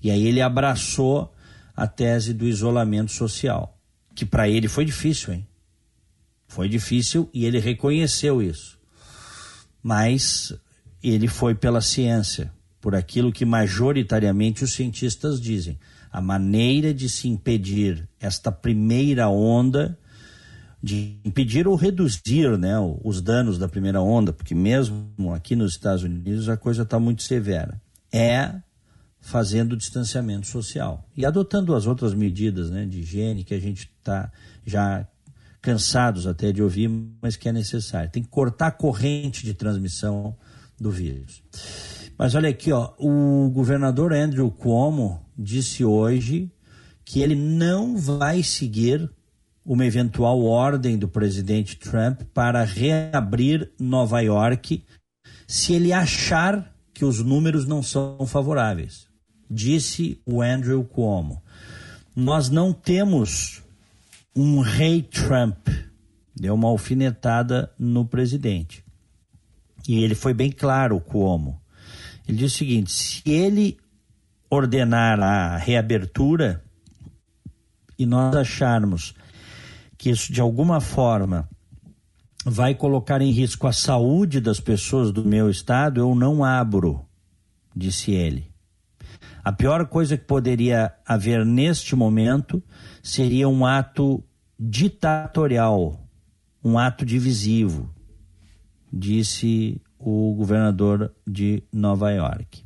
[0.00, 1.34] E aí ele abraçou
[1.74, 3.76] a tese do isolamento social,
[4.14, 5.46] que para ele foi difícil, hein?
[6.46, 8.78] Foi difícil e ele reconheceu isso.
[9.82, 10.56] Mas
[11.02, 15.76] ele foi pela ciência, por aquilo que majoritariamente os cientistas dizem.
[16.12, 19.98] A maneira de se impedir esta primeira onda
[20.86, 26.04] de impedir ou reduzir né, os danos da primeira onda, porque mesmo aqui nos Estados
[26.04, 28.54] Unidos a coisa está muito severa, é
[29.20, 34.30] fazendo distanciamento social e adotando as outras medidas né, de higiene que a gente está
[34.64, 35.04] já
[35.60, 36.88] cansados até de ouvir,
[37.20, 38.08] mas que é necessário.
[38.08, 40.36] Tem que cortar a corrente de transmissão
[40.80, 41.42] do vírus.
[42.16, 46.48] Mas olha aqui, ó, o governador Andrew Cuomo disse hoje
[47.04, 49.10] que ele não vai seguir
[49.66, 54.84] uma eventual ordem do presidente Trump para reabrir Nova York
[55.46, 59.08] se ele achar que os números não são favoráveis.
[59.50, 61.42] Disse o Andrew Cuomo.
[62.14, 63.62] Nós não temos
[64.34, 65.68] um rei Trump.
[66.34, 68.84] Deu uma alfinetada no presidente.
[69.88, 71.60] E ele foi bem claro, Cuomo.
[72.26, 73.78] Ele disse o seguinte: se ele
[74.48, 76.62] ordenar a reabertura
[77.98, 79.14] e nós acharmos
[79.96, 81.48] que isso de alguma forma
[82.44, 87.04] vai colocar em risco a saúde das pessoas do meu estado, eu não abro,
[87.74, 88.50] disse ele.
[89.42, 92.62] A pior coisa que poderia haver neste momento
[93.02, 94.22] seria um ato
[94.58, 96.00] ditatorial,
[96.64, 97.90] um ato divisivo,
[98.92, 102.64] disse o governador de Nova York.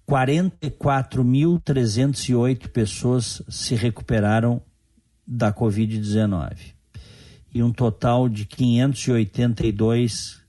[0.09, 4.59] 44.308 pessoas se recuperaram
[5.33, 6.73] da Covid-19
[7.53, 10.41] e um total de 582 uh,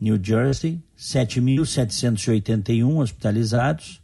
[0.00, 4.02] New Jersey, 7.781 hospitalizados.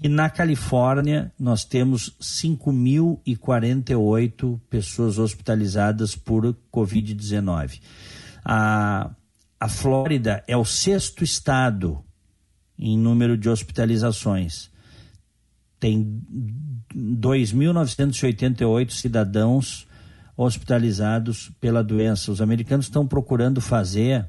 [0.00, 7.80] E na Califórnia, nós temos 5.048 pessoas hospitalizadas por Covid-19.
[8.44, 9.10] A
[9.60, 12.02] a Flórida é o sexto estado
[12.78, 14.70] em número de hospitalizações.
[15.80, 16.22] Tem
[16.94, 19.86] 2.988 cidadãos
[20.36, 22.30] hospitalizados pela doença.
[22.30, 24.28] Os americanos estão procurando fazer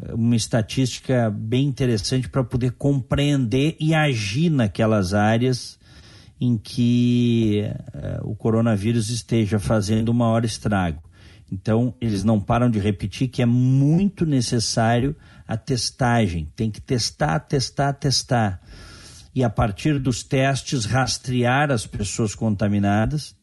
[0.00, 5.78] eh, uma estatística bem interessante para poder compreender e agir naquelas áreas
[6.40, 7.62] em que
[7.94, 11.00] uh, o coronavírus esteja fazendo o maior estrago.
[11.52, 15.14] Então, eles não param de repetir que é muito necessário
[15.46, 16.50] a testagem.
[16.56, 18.58] Tem que testar, testar, testar.
[19.34, 23.36] E a partir dos testes, rastrear as pessoas contaminadas.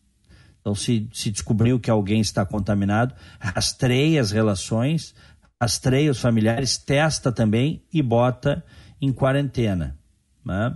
[0.60, 5.13] Então, se, se descobriu que alguém está contaminado, rastreia as relações,
[5.62, 8.65] rastreia os familiares, testa também e bota
[9.00, 9.95] em quarentena.
[10.43, 10.76] Né?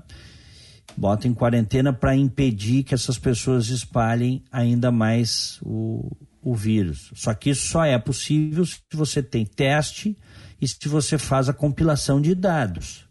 [0.96, 7.10] Bota em quarentena para impedir que essas pessoas espalhem ainda mais o, o vírus.
[7.16, 10.18] Só que isso só é possível se você tem teste
[10.62, 13.06] e se você faz a compilação de dados.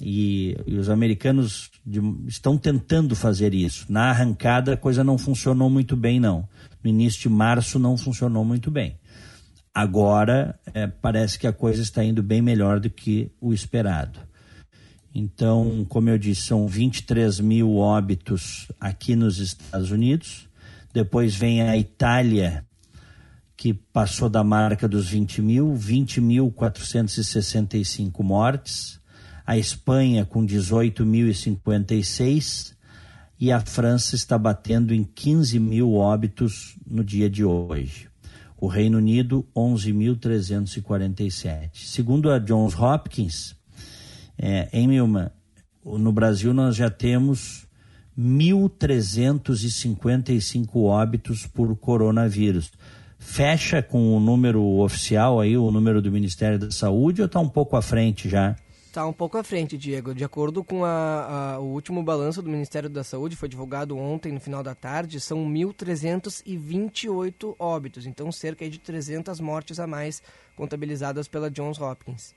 [0.00, 3.86] E, e os americanos de, estão tentando fazer isso.
[3.88, 6.48] Na arrancada a coisa não funcionou muito bem, não.
[6.84, 8.96] No início de março não funcionou muito bem.
[9.74, 14.20] Agora é, parece que a coisa está indo bem melhor do que o esperado.
[15.14, 20.47] Então, como eu disse, são 23 mil óbitos aqui nos Estados Unidos
[20.92, 22.64] depois vem a Itália,
[23.56, 29.00] que passou da marca dos 20 mil, 20.465 mortes.
[29.46, 32.78] A Espanha com 18.056
[33.40, 38.08] e a França está batendo em 15 mil óbitos no dia de hoje.
[38.60, 41.70] O Reino Unido, 11.347.
[41.74, 43.54] Segundo a Johns Hopkins,
[44.36, 45.30] é, em Milma,
[45.84, 47.67] no Brasil nós já temos
[48.18, 52.72] 1.355 óbitos por coronavírus.
[53.18, 57.48] Fecha com o número oficial aí, o número do Ministério da Saúde, ou está um
[57.48, 58.56] pouco à frente já?
[58.86, 60.12] Está um pouco à frente, Diego.
[60.14, 64.32] De acordo com a, a, o último balanço do Ministério da Saúde, foi divulgado ontem
[64.32, 70.22] no final da tarde, são 1.328 óbitos, então cerca de 300 mortes a mais
[70.56, 72.34] contabilizadas pela Johns Hopkins.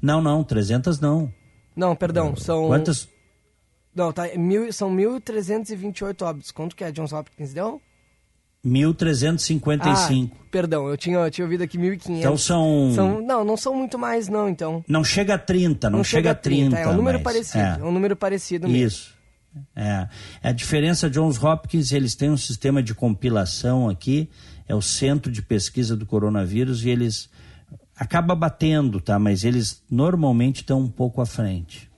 [0.00, 1.32] Não, não, 300 não.
[1.76, 2.66] Não, perdão, são...
[2.66, 3.08] Quantas?
[3.94, 6.50] Não, tá, mil, são 1.328 óbitos.
[6.50, 7.80] Quanto que a Johns Hopkins deu?
[8.64, 10.30] 1.355.
[10.32, 12.18] Ah, perdão, eu tinha, eu tinha ouvido aqui 1.500.
[12.18, 12.92] Então são...
[12.94, 13.20] são...
[13.20, 14.84] Não, não são muito mais não, então.
[14.86, 16.76] Não chega a 30, não, não chega, chega a 30.
[16.76, 17.78] 30 é um número mas, parecido, é.
[17.80, 18.86] é um número parecido mesmo.
[18.86, 19.22] Isso.
[19.76, 20.08] É.
[20.42, 24.30] A diferença, Johns Hopkins, eles têm um sistema de compilação aqui,
[24.66, 27.28] é o Centro de Pesquisa do Coronavírus, e eles
[27.96, 29.18] acaba batendo, tá?
[29.18, 31.91] Mas eles normalmente estão um pouco à frente.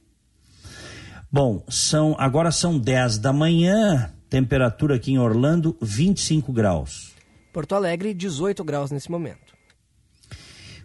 [1.34, 7.12] Bom, são agora são 10 da manhã, temperatura aqui em Orlando 25 graus.
[7.52, 9.52] Porto Alegre 18 graus nesse momento.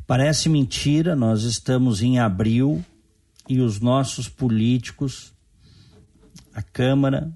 [0.07, 2.83] Parece mentira, nós estamos em abril
[3.47, 5.35] e os nossos políticos
[6.51, 7.31] a Câmara,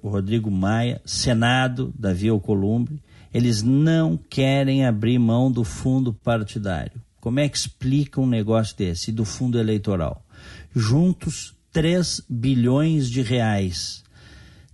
[0.00, 3.02] o Rodrigo Maia, Senado, Davi Alcolumbre,
[3.34, 7.02] eles não querem abrir mão do fundo partidário.
[7.20, 9.10] Como é que explica um negócio desse?
[9.10, 10.24] Do fundo eleitoral?
[10.72, 14.02] Juntos, 3 bilhões de reais.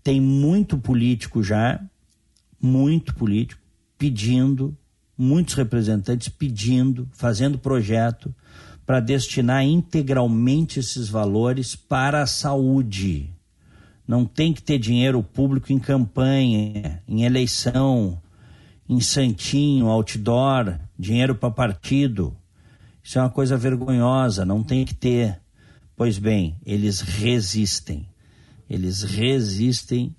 [0.04, 1.82] Tem muito político já,
[2.62, 3.60] muito político,
[3.98, 4.76] pedindo,
[5.18, 8.32] muitos representantes pedindo, fazendo projeto
[8.86, 13.34] para destinar integralmente esses valores para a saúde
[14.10, 18.20] não tem que ter dinheiro público em campanha, em eleição,
[18.88, 22.36] em santinho, outdoor, dinheiro para partido.
[23.04, 25.38] Isso é uma coisa vergonhosa, não tem que ter.
[26.00, 28.08] Pois bem, eles resistem.
[28.70, 30.16] Eles resistem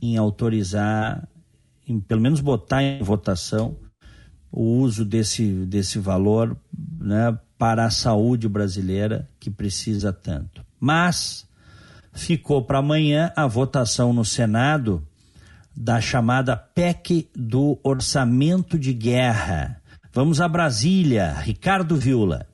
[0.00, 1.28] em autorizar,
[1.88, 3.76] em pelo menos botar em votação
[4.48, 6.56] o uso desse, desse valor
[7.00, 10.64] né, para a saúde brasileira que precisa tanto.
[10.78, 11.44] Mas
[12.12, 15.04] ficou para amanhã a votação no Senado
[15.76, 19.82] da chamada PEC do orçamento de guerra.
[20.12, 22.47] Vamos a Brasília, Ricardo Viula.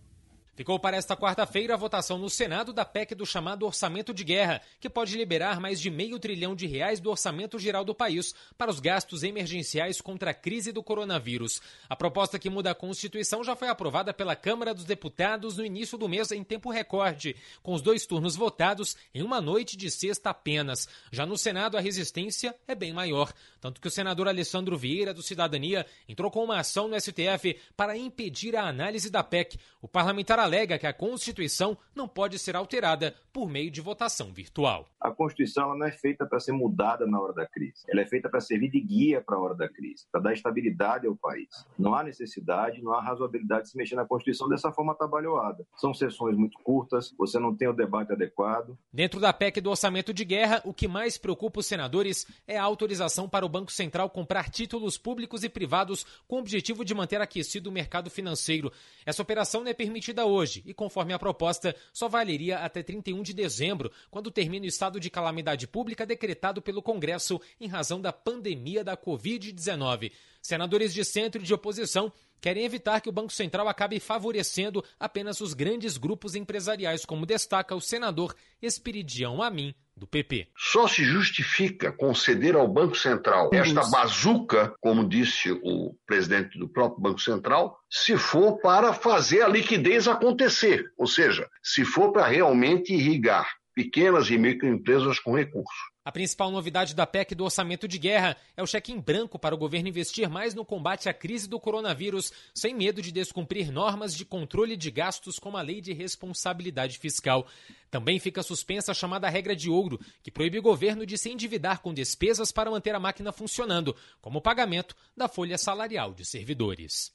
[0.56, 4.62] Ficou para esta quarta-feira a votação no Senado da PEC do chamado orçamento de guerra,
[4.78, 8.70] que pode liberar mais de meio trilhão de reais do orçamento geral do país para
[8.70, 11.60] os gastos emergenciais contra a crise do coronavírus.
[11.88, 15.98] A proposta que muda a Constituição já foi aprovada pela Câmara dos Deputados no início
[15.98, 20.30] do mês em tempo recorde, com os dois turnos votados em uma noite de sexta
[20.30, 20.88] apenas.
[21.10, 25.22] Já no Senado, a resistência é bem maior, tanto que o senador Alessandro Vieira, do
[25.22, 29.58] Cidadania, entrou com uma ação no STF para impedir a análise da PEC.
[29.82, 34.86] O parlamentar alega que a Constituição não pode ser alterada por meio de votação virtual.
[35.00, 37.82] A Constituição não é feita para ser mudada na hora da crise.
[37.88, 41.06] Ela é feita para servir de guia para a hora da crise, para dar estabilidade
[41.06, 41.48] ao país.
[41.78, 45.66] Não há necessidade, não há razoabilidade de se mexer na Constituição dessa forma atabalhoada.
[45.76, 48.78] São sessões muito curtas, você não tem o debate adequado.
[48.92, 52.62] Dentro da PEC do orçamento de guerra, o que mais preocupa os senadores é a
[52.62, 57.20] autorização para o Banco Central comprar títulos públicos e privados com o objetivo de manter
[57.20, 58.70] aquecido o mercado financeiro.
[59.04, 63.32] Essa operação não é permitida hoje e, conforme a proposta, só valeria até 31 de
[63.32, 68.82] dezembro, quando termina o estado de calamidade pública decretado pelo Congresso em razão da pandemia
[68.82, 70.10] da Covid-19.
[70.42, 72.12] Senadores de centro e de oposição
[72.44, 77.74] querem evitar que o Banco Central acabe favorecendo apenas os grandes grupos empresariais, como destaca
[77.74, 80.48] o senador Espiridião Amin, do PP.
[80.54, 87.00] Só se justifica conceder ao Banco Central esta bazuca, como disse o presidente do próprio
[87.00, 92.92] Banco Central, se for para fazer a liquidez acontecer, ou seja, se for para realmente
[92.92, 95.93] irrigar pequenas e microempresas com recursos.
[96.04, 99.54] A principal novidade da PEC do orçamento de guerra é o cheque em branco para
[99.54, 104.14] o governo investir mais no combate à crise do coronavírus, sem medo de descumprir normas
[104.14, 107.46] de controle de gastos como a lei de responsabilidade fiscal.
[107.90, 111.80] Também fica suspensa a chamada regra de ouro, que proíbe o governo de se endividar
[111.80, 117.14] com despesas para manter a máquina funcionando, como o pagamento da folha salarial de servidores.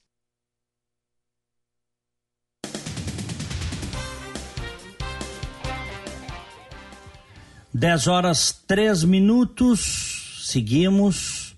[7.72, 11.56] 10 horas 3 minutos, seguimos.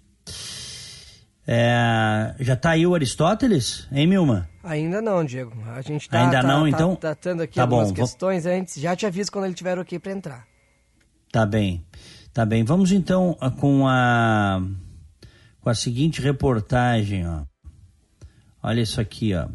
[1.47, 4.49] É, já está aí o Aristóteles, hein, Milma?
[4.63, 5.53] Ainda não, Diego.
[5.75, 6.97] A gente tá, Ainda tá, não, tá, então?
[6.97, 8.53] tratando aqui tá algumas bom, questões vou...
[8.53, 8.81] antes.
[8.81, 10.47] Já te aviso quando ele tiver ok para entrar.
[11.33, 11.85] Tá bem,
[12.33, 12.63] tá bem.
[12.63, 14.63] Vamos então com a
[15.61, 17.43] com a seguinte reportagem, ó.
[18.63, 19.49] Olha isso aqui, ó.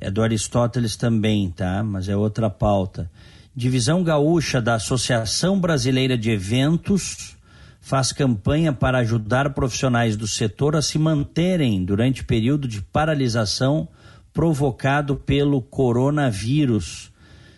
[0.00, 1.82] É do Aristóteles também, tá?
[1.82, 3.10] Mas é outra pauta.
[3.54, 7.36] Divisão Gaúcha da Associação Brasileira de Eventos
[7.80, 13.88] faz campanha para ajudar profissionais do setor a se manterem durante período de paralisação
[14.32, 17.10] provocado pelo coronavírus.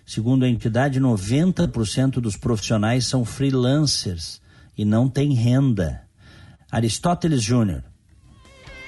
[0.07, 4.41] Segundo a entidade, 90% dos profissionais são freelancers
[4.77, 6.03] e não têm renda.
[6.71, 7.92] Aristóteles Júnior.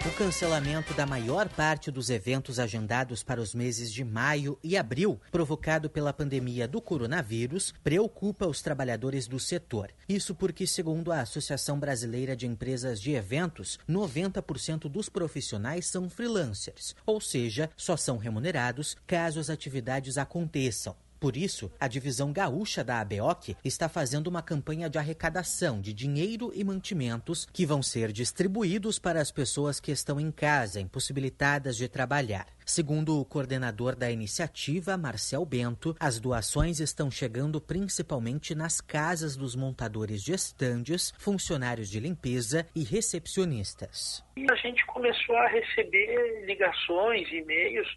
[0.07, 5.19] O cancelamento da maior parte dos eventos agendados para os meses de maio e abril,
[5.33, 9.91] provocado pela pandemia do coronavírus, preocupa os trabalhadores do setor.
[10.07, 16.95] Isso porque, segundo a Associação Brasileira de Empresas de Eventos, 90% dos profissionais são freelancers,
[17.07, 20.95] ou seja, só são remunerados caso as atividades aconteçam.
[21.25, 26.53] Por isso, a divisão gaúcha da ABOC está fazendo uma campanha de arrecadação de dinheiro
[26.55, 31.89] e mantimentos que vão ser distribuídos para as pessoas que estão em casa, impossibilitadas de
[31.89, 32.47] trabalhar.
[32.67, 39.57] Segundo o coordenador da iniciativa, Marcel Bento, as doações estão chegando principalmente nas casas dos
[39.57, 44.23] montadores de estandes, funcionários de limpeza e recepcionistas.
[44.37, 47.89] E a gente começou a receber ligações, e-mails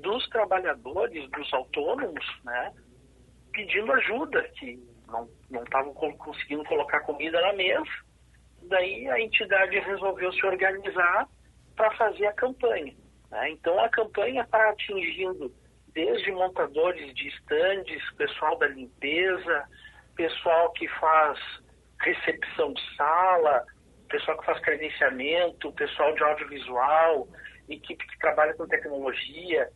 [0.00, 2.72] dos trabalhadores, dos autônomos, né,
[3.52, 4.78] pedindo ajuda, que
[5.50, 7.90] não estavam conseguindo colocar comida na mesa.
[8.62, 11.28] Daí a entidade resolveu se organizar
[11.74, 12.94] para fazer a campanha.
[13.30, 13.50] Né?
[13.50, 15.52] Então a campanha está atingindo
[15.92, 19.64] desde montadores de estandes, pessoal da limpeza,
[20.14, 21.38] pessoal que faz
[22.00, 23.64] recepção de sala,
[24.08, 27.28] pessoal que faz credenciamento, pessoal de audiovisual,
[27.68, 29.68] equipe que trabalha com tecnologia,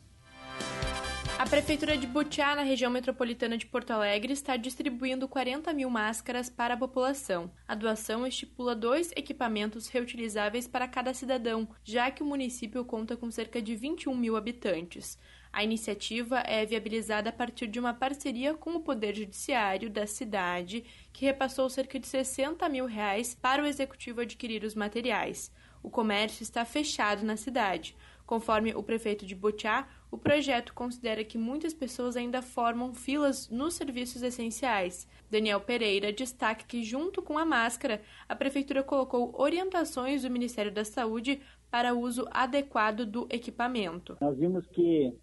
[1.38, 6.51] A Prefeitura de Butiá, na região metropolitana de Porto Alegre, está distribuindo 40 mil máscaras
[6.51, 7.49] para a população.
[7.66, 13.30] A doação estipula dois equipamentos reutilizáveis para cada cidadão, já que o município conta com
[13.30, 15.16] cerca de 21 mil habitantes.
[15.53, 20.82] A iniciativa é viabilizada a partir de uma parceria com o Poder Judiciário da cidade,
[21.12, 25.53] que repassou cerca de 60 mil reais para o executivo adquirir os materiais.
[25.82, 27.94] O comércio está fechado na cidade.
[28.24, 33.74] Conforme o prefeito de Botiá, o projeto considera que muitas pessoas ainda formam filas nos
[33.74, 35.07] serviços essenciais.
[35.30, 40.84] Daniel Pereira destaca que, junto com a máscara, a prefeitura colocou orientações do Ministério da
[40.84, 44.16] Saúde para uso adequado do equipamento.
[44.20, 45.14] Nós vimos que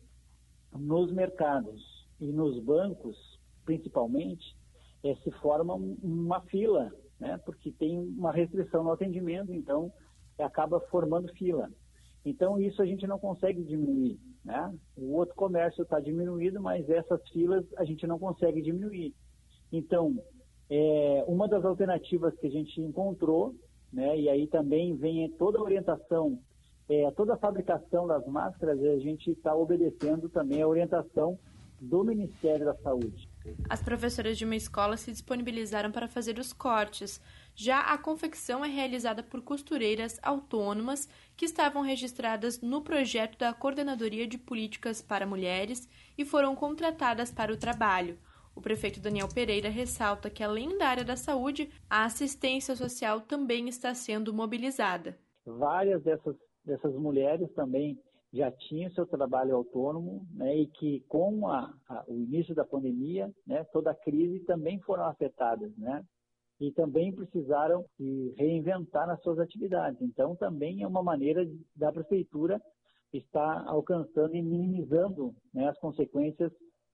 [0.74, 3.18] nos mercados e nos bancos,
[3.66, 4.56] principalmente,
[5.04, 7.38] é, se forma uma fila, né?
[7.46, 9.92] porque tem uma restrição no atendimento, então
[10.38, 11.70] acaba formando fila.
[12.26, 14.20] Então, isso a gente não consegue diminuir.
[14.44, 14.78] Né?
[14.98, 19.14] O outro comércio está diminuído, mas essas filas a gente não consegue diminuir.
[19.72, 20.18] Então,
[20.70, 23.56] é, uma das alternativas que a gente encontrou,
[23.92, 26.40] né, e aí também vem toda a orientação
[26.90, 31.38] é, toda a fabricação das máscaras, a gente está obedecendo também a orientação
[31.80, 33.30] do Ministério da Saúde.
[33.70, 37.22] As professoras de uma escola se disponibilizaram para fazer os cortes.
[37.56, 44.28] Já a confecção é realizada por costureiras autônomas que estavam registradas no projeto da Coordenadoria
[44.28, 45.88] de Políticas para Mulheres
[46.18, 48.18] e foram contratadas para o trabalho.
[48.56, 53.70] O prefeito Daniel Pereira ressalta que, além da área da saúde, a assistência social também
[53.70, 55.18] está sendo mobilizada.
[55.46, 56.36] Várias dessas
[56.70, 58.00] dessas mulheres também
[58.32, 63.30] já tinham seu trabalho autônomo, né, e que com a, a, o início da pandemia,
[63.46, 66.04] né, toda a crise também foram afetadas, né,
[66.60, 70.00] e também precisaram se reinventar nas suas atividades.
[70.02, 71.44] Então, também é uma maneira
[71.76, 72.62] da prefeitura
[73.14, 76.52] estar alcançando e minimizando né, as consequências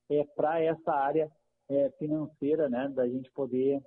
[0.10, 1.30] é, para essa área
[1.68, 3.82] é, financeira, né, da gente poder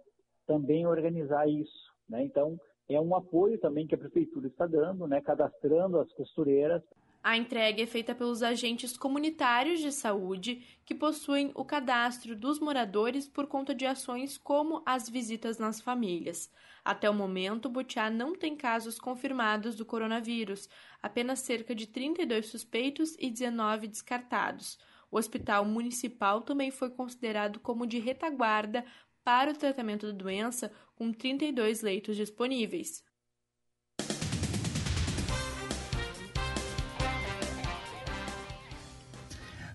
[0.47, 1.95] também organizar isso.
[2.09, 2.25] Né?
[2.25, 2.59] Então,
[2.89, 5.21] é um apoio também que a prefeitura está dando, né?
[5.21, 6.83] cadastrando as costureiras.
[7.23, 13.29] A entrega é feita pelos agentes comunitários de saúde que possuem o cadastro dos moradores
[13.29, 16.51] por conta de ações como as visitas nas famílias.
[16.85, 20.69] Até o momento, Butiá não tem casos confirmados do coronavírus,
[21.03, 24.79] apenas cerca de 32 suspeitos e 19 descartados.
[25.11, 28.85] O hospital municipal também foi considerado como de retaguarda
[29.25, 33.05] para o tratamento da doença, com 32 leitos disponíveis.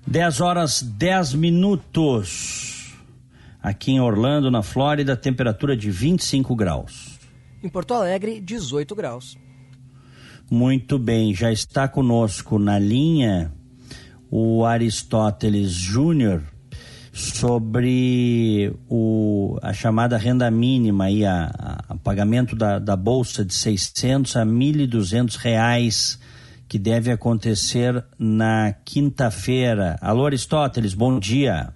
[0.05, 2.93] Dez horas dez minutos.
[3.61, 7.17] Aqui em Orlando, na Flórida, temperatura de 25 graus.
[7.63, 9.37] Em Porto Alegre, 18 graus.
[10.51, 13.53] Muito bem, já está conosco na linha
[14.29, 16.43] o Aristóteles Júnior
[17.13, 21.51] sobre o, a chamada renda mínima e a,
[21.87, 26.19] a pagamento da, da bolsa de 600 a 1.200 reais
[26.67, 29.95] que deve acontecer na quinta-feira.
[30.01, 31.71] Alô Aristóteles, bom dia.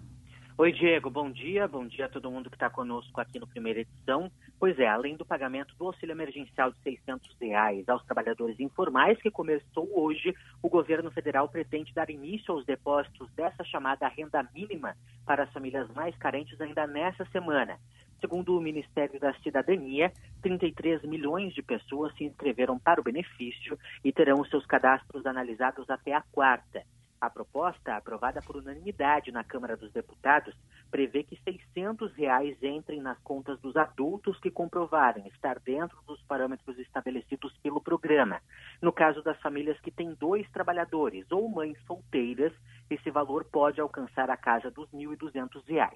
[0.57, 1.67] Oi, Diego, bom dia.
[1.67, 4.31] Bom dia a todo mundo que está conosco aqui no primeira edição.
[4.59, 9.29] Pois é, além do pagamento do auxílio emergencial de 600 reais aos trabalhadores informais, que
[9.29, 14.95] começou hoje, o governo federal pretende dar início aos depósitos dessa chamada renda mínima
[15.25, 17.77] para as famílias mais carentes ainda nessa semana.
[18.19, 24.11] Segundo o Ministério da Cidadania, 33 milhões de pessoas se inscreveram para o benefício e
[24.11, 26.83] terão seus cadastros analisados até a quarta.
[27.19, 30.55] A proposta, aprovada por unanimidade na Câmara dos Deputados,
[30.91, 36.77] prevê que 600 reais entrem nas contas dos adultos que comprovarem estar dentro dos parâmetros
[36.77, 38.39] estabelecidos pelo programa.
[38.81, 42.53] No caso das famílias que têm dois trabalhadores ou mães solteiras,
[42.89, 45.91] esse valor pode alcançar a casa dos R$ 1.200.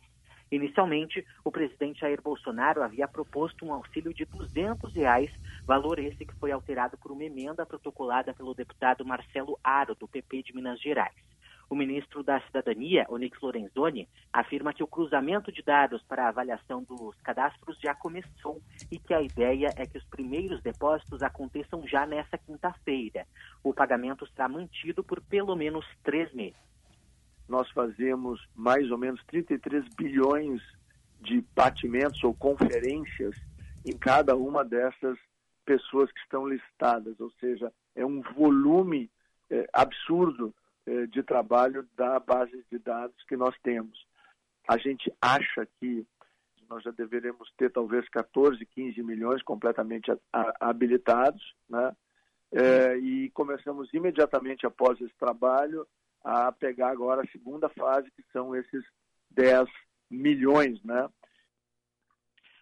[0.51, 5.31] Inicialmente, o presidente Jair Bolsonaro havia proposto um auxílio de 200 reais,
[5.65, 10.43] valor esse que foi alterado por uma emenda protocolada pelo deputado Marcelo Aro, do PP
[10.43, 11.15] de Minas Gerais.
[11.69, 16.83] O ministro da Cidadania, Onyx Lorenzoni, afirma que o cruzamento de dados para a avaliação
[16.83, 22.05] dos cadastros já começou e que a ideia é que os primeiros depósitos aconteçam já
[22.05, 23.25] nessa quinta-feira.
[23.63, 26.70] O pagamento será mantido por pelo menos três meses
[27.51, 30.61] nós fazemos mais ou menos 33 bilhões
[31.19, 33.35] de batimentos ou conferências
[33.85, 35.19] em cada uma dessas
[35.65, 39.11] pessoas que estão listadas, ou seja, é um volume
[39.49, 44.07] é, absurdo é, de trabalho da base de dados que nós temos.
[44.65, 46.07] A gente acha que
[46.69, 50.09] nós já deveremos ter talvez 14, 15 milhões completamente
[50.57, 51.93] habilitados, né?
[52.53, 55.85] É, e começamos imediatamente após esse trabalho
[56.23, 58.83] a pegar agora a segunda fase, que são esses
[59.31, 59.67] 10
[60.09, 61.09] milhões, né?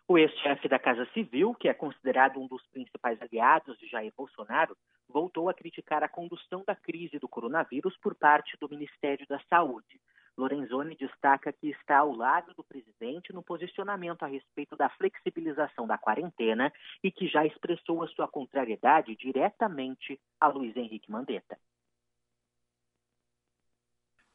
[0.07, 4.75] O ex-chefe da Casa Civil, que é considerado um dos principais aliados de Jair Bolsonaro,
[5.07, 10.01] voltou a criticar a condução da crise do coronavírus por parte do Ministério da Saúde.
[10.35, 15.97] Lorenzoni destaca que está ao lado do presidente no posicionamento a respeito da flexibilização da
[15.97, 16.71] quarentena
[17.03, 21.57] e que já expressou a sua contrariedade diretamente a Luiz Henrique Mandetta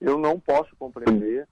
[0.05, 1.49] eu não posso compreender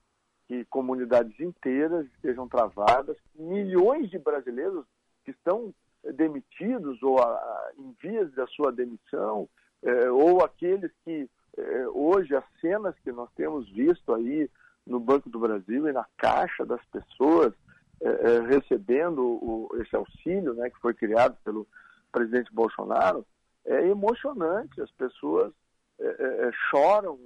[0.47, 4.85] que comunidades inteiras estejam travadas, milhões de brasileiros
[5.25, 5.73] que estão
[6.15, 9.49] demitidos ou a, em vias da sua demissão,
[9.83, 14.51] é, ou aqueles que é, hoje as cenas que nós temos visto aí
[14.87, 17.55] no Banco do Brasil e na caixa das pessoas
[18.01, 21.67] é, recebendo o, esse auxílio, né, que foi criado pelo
[22.11, 23.25] presidente Bolsonaro,
[23.65, 24.81] é emocionante.
[24.83, 25.53] As pessoas
[26.69, 27.17] choram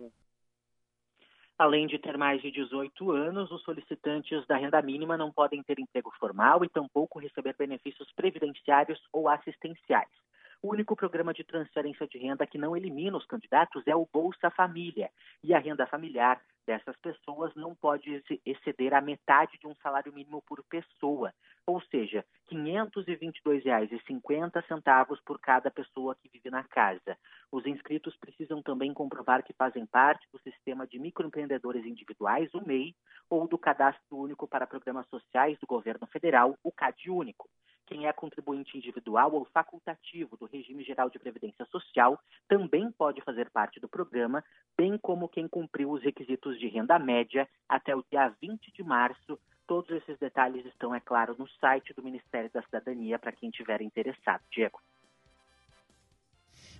[1.58, 5.78] Além de ter mais de 18 anos, os solicitantes da renda mínima não podem ter
[5.78, 10.25] emprego formal e tampouco receber benefícios previdenciários ou assistenciais.
[10.66, 14.50] O único programa de transferência de renda que não elimina os candidatos é o Bolsa
[14.50, 15.08] Família,
[15.40, 20.42] e a renda familiar dessas pessoas não pode exceder a metade de um salário mínimo
[20.42, 21.32] por pessoa,
[21.64, 27.16] ou seja, R$ 522,50 por cada pessoa que vive na casa.
[27.52, 32.92] Os inscritos precisam também comprovar que fazem parte do sistema de microempreendedores individuais, o MEI,
[33.30, 37.48] ou do Cadastro Único para Programas Sociais do Governo Federal, o CAD Único.
[37.86, 42.18] Quem é contribuinte individual ou facultativo do Regime Geral de Previdência Social
[42.48, 44.42] também pode fazer parte do programa,
[44.76, 49.38] bem como quem cumpriu os requisitos de renda média até o dia 20 de março.
[49.66, 53.80] Todos esses detalhes estão, é claro, no site do Ministério da Cidadania para quem tiver
[53.80, 54.42] interessado.
[54.50, 54.80] Diego.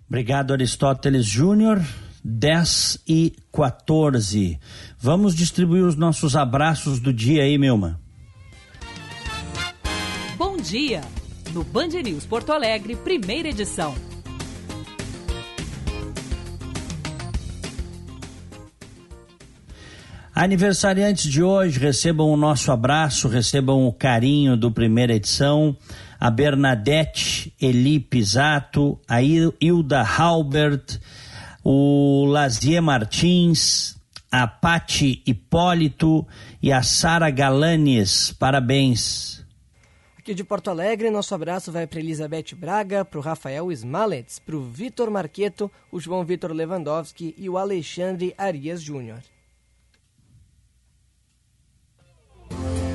[0.08, 1.78] Obrigado, Aristóteles Júnior.
[2.28, 4.58] 10 e 14.
[4.98, 8.00] Vamos distribuir os nossos abraços do dia aí, Milma.
[10.66, 11.00] Dia,
[11.52, 13.94] no Band News Porto Alegre, primeira edição.
[20.34, 25.76] Aniversariantes de hoje, recebam o nosso abraço, recebam o carinho do primeira edição.
[26.18, 30.98] A Bernadette Eli Pisato, a Hilda Halbert,
[31.62, 33.96] o Lazier Martins,
[34.30, 36.26] a Pati Hipólito
[36.60, 38.34] e a Sara Galanes.
[38.36, 39.45] Parabéns.
[40.26, 44.56] Aqui de Porto Alegre, nosso abraço vai para Elizabeth Braga, para o Rafael Smalets, para
[44.56, 49.20] o Vitor Marqueto, o João Vitor Lewandowski e o Alexandre Arias Júnior.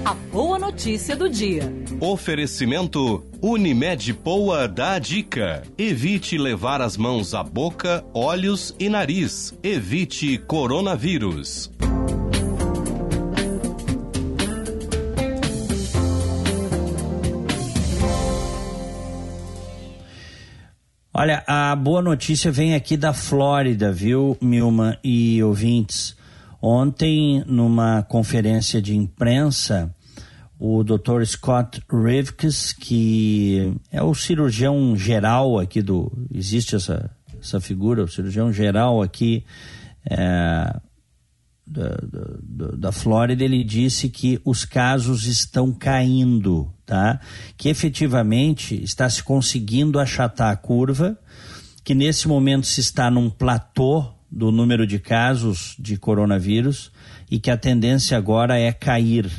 [0.03, 1.71] A boa notícia do dia.
[2.01, 5.63] Oferecimento Unimed Poa dá a dica.
[5.77, 9.57] Evite levar as mãos à boca, olhos e nariz.
[9.63, 11.71] Evite coronavírus.
[21.13, 26.15] Olha, a boa notícia vem aqui da Flórida, viu, Milma e ouvintes?
[26.61, 29.93] Ontem, numa conferência de imprensa,
[30.57, 31.25] o Dr.
[31.25, 36.09] Scott Rivkes, que é o cirurgião geral aqui do.
[36.33, 39.43] Existe essa, essa figura, o cirurgião geral aqui
[40.09, 40.79] é,
[41.71, 41.97] da,
[42.41, 47.19] da, da Flórida, ele disse que os casos estão caindo, tá?
[47.55, 51.17] Que efetivamente está se conseguindo achatar a curva,
[51.83, 56.91] que nesse momento se está num platô do número de casos de coronavírus
[57.29, 59.29] e que a tendência agora é cair.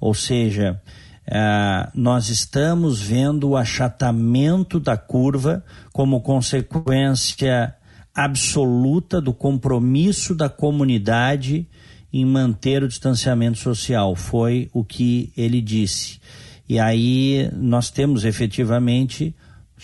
[0.00, 0.80] Ou seja,
[1.26, 7.74] uh, nós estamos vendo o achatamento da curva como consequência
[8.14, 11.66] absoluta do compromisso da comunidade
[12.12, 14.14] em manter o distanciamento social.
[14.14, 16.20] Foi o que ele disse.
[16.68, 19.34] E aí nós temos efetivamente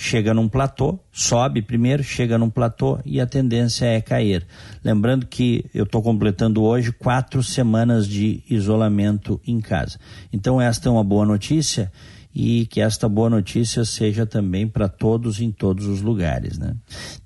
[0.00, 4.46] chega num platô, sobe primeiro, chega num platô e a tendência é cair.
[4.84, 9.98] Lembrando que eu estou completando hoje quatro semanas de isolamento em casa.
[10.32, 11.90] Então, esta é uma boa notícia
[12.38, 16.56] e que esta boa notícia seja também para todos em todos os lugares.
[16.56, 16.72] Né?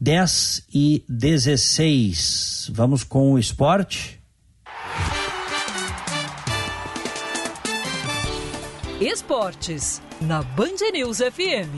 [0.00, 2.70] 10 e 16.
[2.72, 4.18] Vamos com o esporte?
[8.98, 11.68] Esportes, na Band News FM.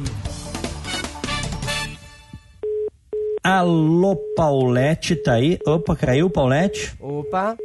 [3.42, 5.58] Alô, Paulette, tá aí?
[5.66, 6.94] Opa, caiu, Paulette?
[7.00, 7.56] Opa,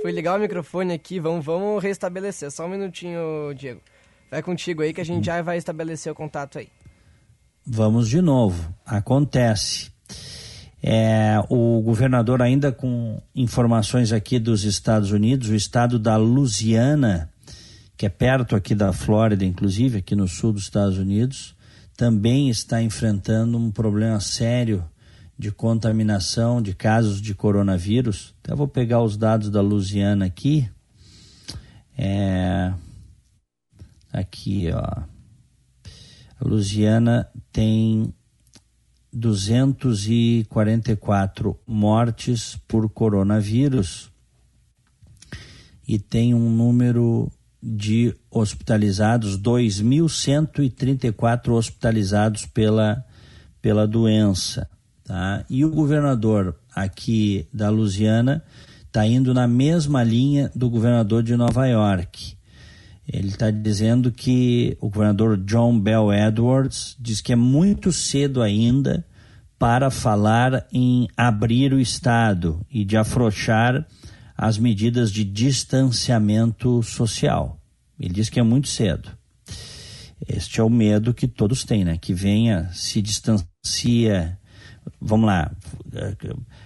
[0.00, 2.50] fui ligar o microfone aqui, vamos, vamos restabelecer.
[2.50, 3.82] Só um minutinho, Diego.
[4.30, 6.68] Vai contigo aí que a gente já vai estabelecer o contato aí.
[7.66, 8.72] Vamos de novo.
[8.86, 9.90] Acontece.
[10.82, 17.30] É, o governador, ainda com informações aqui dos Estados Unidos, o estado da Louisiana,
[17.96, 21.54] que é perto aqui da Flórida, inclusive, aqui no sul dos Estados Unidos,
[21.96, 24.82] também está enfrentando um problema sério
[25.38, 28.34] de contaminação de casos de coronavírus.
[28.42, 30.68] Até vou pegar os dados da Lusiana aqui.
[31.96, 32.72] É,
[34.12, 35.02] aqui, ó.
[36.40, 38.12] A Lusiana tem
[39.12, 44.10] 244 mortes por coronavírus
[45.86, 47.30] e tem um número
[47.62, 53.04] de hospitalizados, 2.134 hospitalizados pela,
[53.60, 54.66] pela doença.
[55.04, 55.44] Tá?
[55.50, 58.42] E o governador aqui da Louisiana
[58.86, 62.39] está indo na mesma linha do governador de Nova York.
[63.12, 69.04] Ele está dizendo que o governador John Bell Edwards diz que é muito cedo ainda
[69.58, 73.84] para falar em abrir o Estado e de afrouxar
[74.36, 77.60] as medidas de distanciamento social.
[77.98, 79.10] Ele diz que é muito cedo.
[80.26, 81.98] Este é o medo que todos têm, né?
[81.98, 84.38] Que venha, se distancia
[85.00, 85.50] vamos lá,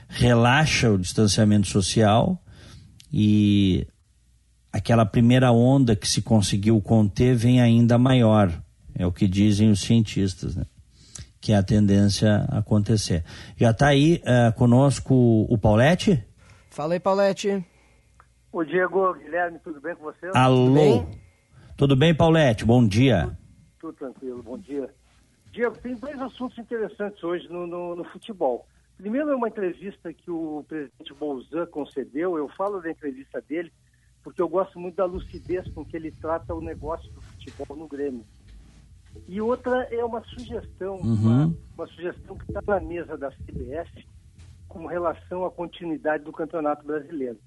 [0.08, 2.42] relaxa o distanciamento social
[3.12, 3.86] e
[4.84, 8.52] aquela primeira onda que se conseguiu conter vem ainda maior,
[8.94, 10.66] é o que dizem os cientistas, né?
[11.40, 13.24] que é a tendência a acontecer.
[13.56, 15.14] Já está aí uh, conosco
[15.48, 16.22] o Paulette?
[16.68, 17.64] Fala aí, Paulette.
[18.52, 20.30] O Diego, Guilherme, tudo bem com você?
[20.34, 20.66] Alô.
[20.66, 21.08] Tudo bem,
[21.78, 22.66] tudo bem Paulette?
[22.66, 23.22] Bom dia.
[23.22, 23.36] Tudo,
[23.80, 24.90] tudo tranquilo, bom dia.
[25.50, 28.66] Diego, tem dois assuntos interessantes hoje no, no, no futebol.
[28.98, 32.36] Primeiro é uma entrevista que o presidente Bolzan concedeu.
[32.36, 33.72] Eu falo da entrevista dele
[34.24, 37.86] porque eu gosto muito da lucidez com que ele trata o negócio do futebol no
[37.86, 38.24] Grêmio.
[39.28, 41.14] E outra é uma sugestão, uhum.
[41.14, 44.08] uma, uma, sugestão que está na mesa da CBF
[44.66, 47.38] com relação à continuidade do Campeonato Brasileiro.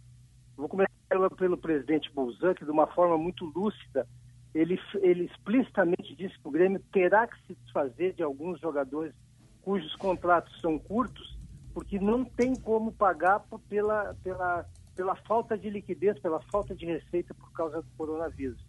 [0.56, 4.08] Vou começar pelo, pelo presidente Bolzan, que de uma forma muito lúcida
[4.54, 9.14] ele, ele explicitamente disse que o Grêmio terá que se desfazer de alguns jogadores
[9.62, 11.38] cujos contratos são curtos,
[11.74, 14.66] porque não tem como pagar pela, pela,
[14.98, 18.60] pela falta de liquidez, pela falta de receita por causa do coronavírus.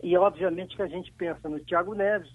[0.00, 2.30] E obviamente que a gente pensa no Thiago Neves,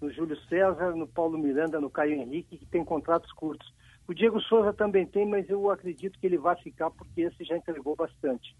[0.00, 3.70] no Júlio César, no Paulo Miranda, no Caio Henrique, que tem contratos curtos.
[4.08, 7.56] O Diego Souza também tem, mas eu acredito que ele vai ficar porque esse já
[7.56, 8.56] entregou bastante.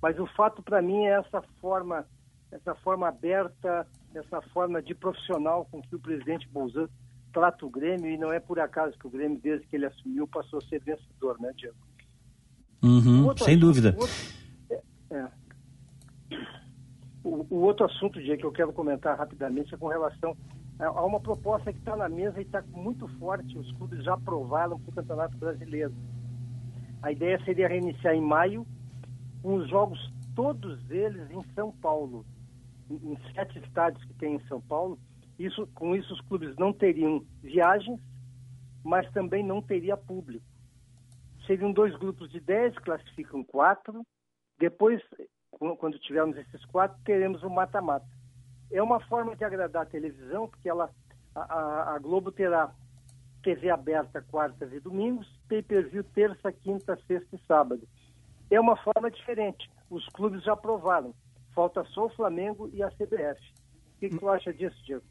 [0.00, 2.06] Mas o fato para mim é essa forma,
[2.52, 6.90] essa forma aberta, essa forma de profissional com que o presidente Bolsonaro
[7.32, 10.26] trata o Grêmio e não é por acaso que o Grêmio, desde que ele assumiu,
[10.28, 11.87] passou a ser vencedor, né, Diego?
[12.82, 13.94] Uhum, sem dúvida.
[13.96, 14.14] O outro,
[14.70, 15.28] é, é.
[17.24, 20.36] O, o, outro assunto, Diego, que eu quero comentar rapidamente é com relação
[20.78, 24.78] Há uma proposta que está na mesa e está muito forte, os clubes já aprovaram
[24.78, 25.92] para o Campeonato Brasileiro.
[27.02, 28.64] A ideia seria reiniciar em maio,
[29.42, 29.98] com os jogos
[30.36, 32.24] todos eles em São Paulo,
[32.88, 34.96] em sete estádios que tem em São Paulo.
[35.36, 38.00] Isso, com isso, os clubes não teriam viagens,
[38.84, 40.44] mas também não teria público.
[41.48, 44.06] Seriam dois grupos de dez, classificam quatro.
[44.60, 45.02] Depois,
[45.78, 48.06] quando tivermos esses quatro, teremos o mata-mata
[48.70, 50.90] é uma forma de agradar a televisão, porque ela,
[51.34, 52.70] a, a Globo terá
[53.42, 57.82] TV aberta quartas e domingos, pay-per-view terça, quinta, sexta e sábado.
[58.50, 59.70] É uma forma diferente.
[59.90, 61.14] Os clubes já aprovaram.
[61.54, 63.40] Falta só o Flamengo e a CBF.
[63.96, 65.04] O que, que tu acha disso, Diego?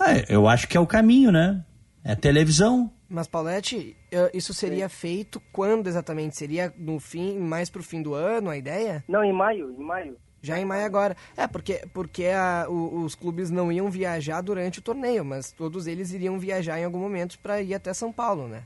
[0.00, 1.64] É, eu acho que é o caminho, né?
[2.04, 2.92] É televisão.
[3.08, 3.96] Mas, Paulette,
[4.34, 6.36] isso seria feito quando exatamente?
[6.36, 9.02] Seria no fim, mais para o fim do ano, a ideia?
[9.08, 10.16] Não, em maio, em maio.
[10.42, 11.16] Já em maio agora.
[11.34, 15.86] É, porque, porque a, o, os clubes não iam viajar durante o torneio, mas todos
[15.86, 18.64] eles iriam viajar em algum momento para ir até São Paulo, né?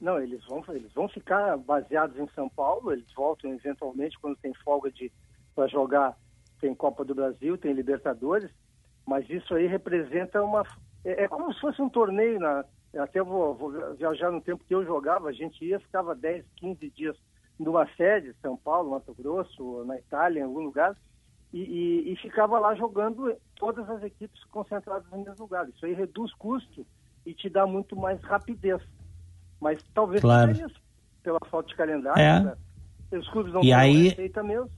[0.00, 4.52] Não, eles vão, eles vão ficar baseados em São Paulo, eles voltam eventualmente quando tem
[4.64, 5.12] folga de
[5.54, 6.16] para jogar,
[6.60, 8.50] tem Copa do Brasil, tem Libertadores,
[9.06, 10.66] mas isso aí representa uma.
[11.04, 12.64] É, é como se fosse um torneio, na,
[12.98, 16.90] até vou, vou viajar no tempo que eu jogava, a gente ia, ficava 10, 15
[16.90, 17.16] dias
[17.58, 20.96] numa sede, São Paulo, Mato Grosso, na Itália, em algum lugar,
[21.52, 25.68] e, e, e, ficava lá jogando todas as equipes concentradas no mesmo lugar.
[25.68, 26.86] Isso aí reduz custo
[27.26, 28.80] e te dá muito mais rapidez.
[29.60, 30.52] Mas talvez claro.
[30.52, 30.80] isso,
[31.22, 32.40] pela falta de calendário, é.
[32.40, 32.56] né?
[33.18, 34.70] os clubes não e aí, receita mesmo.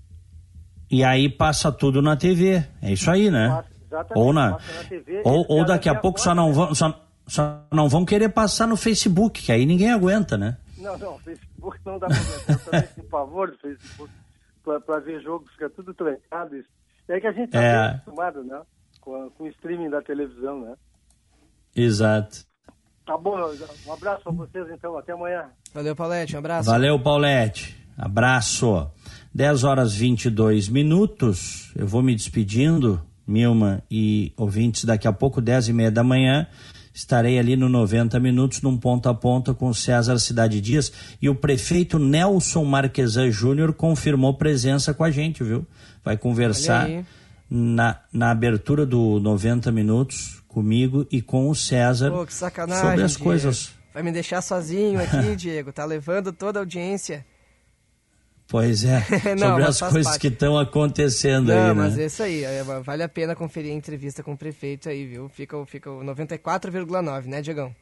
[0.91, 2.67] E aí passa tudo na TV.
[2.81, 3.49] É isso aí, né?
[3.49, 3.72] Passa,
[4.15, 7.89] ou na, na TV, ou, ou daqui a pouco só não vão só, só não
[7.89, 10.57] vão querer passar no Facebook, que aí ninguém aguenta, né?
[10.79, 12.89] Não, não, Facebook não dá pra ver.
[12.97, 14.13] Eu do Facebook
[14.65, 16.57] para ver jogo, fica tudo trancado.
[16.57, 16.69] Isso.
[17.09, 17.87] É que a gente está é.
[17.91, 18.61] acostumado, né?
[19.01, 20.75] Com, com o streaming da televisão, né?
[21.75, 22.45] Exato.
[23.05, 23.37] Tá bom,
[23.87, 25.51] um abraço para vocês então, até amanhã.
[25.75, 26.71] Valeu, Paulette, um abraço.
[26.71, 27.77] Valeu, Paulette.
[27.99, 28.91] Abraço.
[29.35, 31.73] 10 horas 22 minutos.
[31.75, 36.47] Eu vou me despedindo, Milma e ouvintes, daqui a pouco, 10 e meia da manhã
[36.95, 40.93] estarei ali no 90 minutos, num ponto a ponto com César Cidade Dias.
[41.21, 45.67] E o prefeito Nelson Marquesan Júnior confirmou presença com a gente, viu?
[46.05, 46.89] Vai conversar
[47.49, 53.25] na, na abertura do 90 minutos comigo e com o César Pô, sobre as Diego.
[53.25, 53.71] coisas.
[53.95, 55.73] Vai me deixar sozinho aqui, Diego.
[55.73, 57.25] Tá levando toda a audiência.
[58.53, 59.03] Pois é,
[59.35, 60.21] Não, sobre as coisas parte.
[60.21, 61.73] que estão acontecendo Não, aí, né?
[61.73, 62.45] mas é isso aí.
[62.45, 65.27] é, Vale a pena conferir a entrevista com o prefeito aí, viu?
[65.31, 67.75] Fica, o- fica o 94,9, né, Diegão?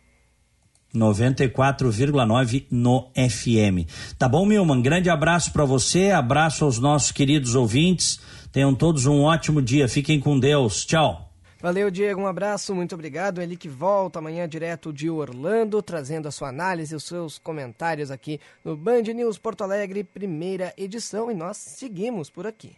[0.95, 3.87] 94,9 no FM.
[4.19, 4.81] Tá bom, Milman?
[4.83, 8.21] Grande abraço para você, abraço aos nossos queridos ouvintes.
[8.53, 9.89] Tenham todos um ótimo dia.
[9.89, 10.85] Fiquem com Deus.
[10.85, 11.30] Tchau.
[11.61, 12.23] Valeu, Diego.
[12.23, 13.43] Um abraço, muito obrigado.
[13.43, 18.11] Ele que volta amanhã direto de Orlando, trazendo a sua análise e os seus comentários
[18.11, 21.31] aqui no Band News Porto Alegre, primeira edição.
[21.31, 22.77] E nós seguimos por aqui.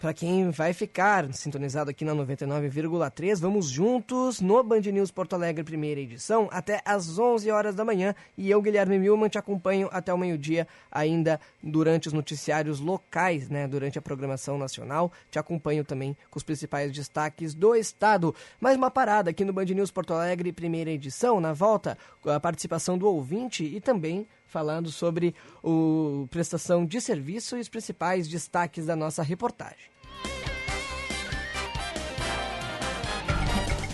[0.00, 5.62] Para quem vai ficar sintonizado aqui na 99,3, vamos juntos no Band News Porto Alegre,
[5.62, 8.14] primeira edição, até às 11 horas da manhã.
[8.34, 13.68] E eu, Guilherme Milman, te acompanho até o meio-dia, ainda durante os noticiários locais, né?
[13.68, 15.12] Durante a programação nacional.
[15.30, 18.34] Te acompanho também com os principais destaques do estado.
[18.58, 21.42] Mais uma parada aqui no Band News Porto Alegre, primeira edição.
[21.42, 27.60] Na volta, a participação do ouvinte e também falando sobre o prestação de serviço e
[27.60, 29.90] os principais destaques da nossa reportagem.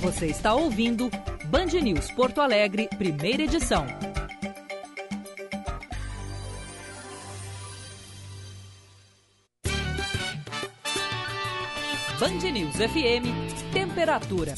[0.01, 1.11] Você está ouvindo
[1.47, 3.87] Band News Porto Alegre, primeira edição.
[12.19, 14.55] Band News FM, temperatura.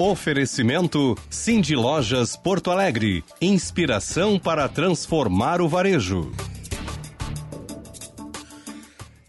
[0.00, 3.24] Oferecimento Cindy Lojas Porto Alegre.
[3.40, 6.30] Inspiração para transformar o varejo.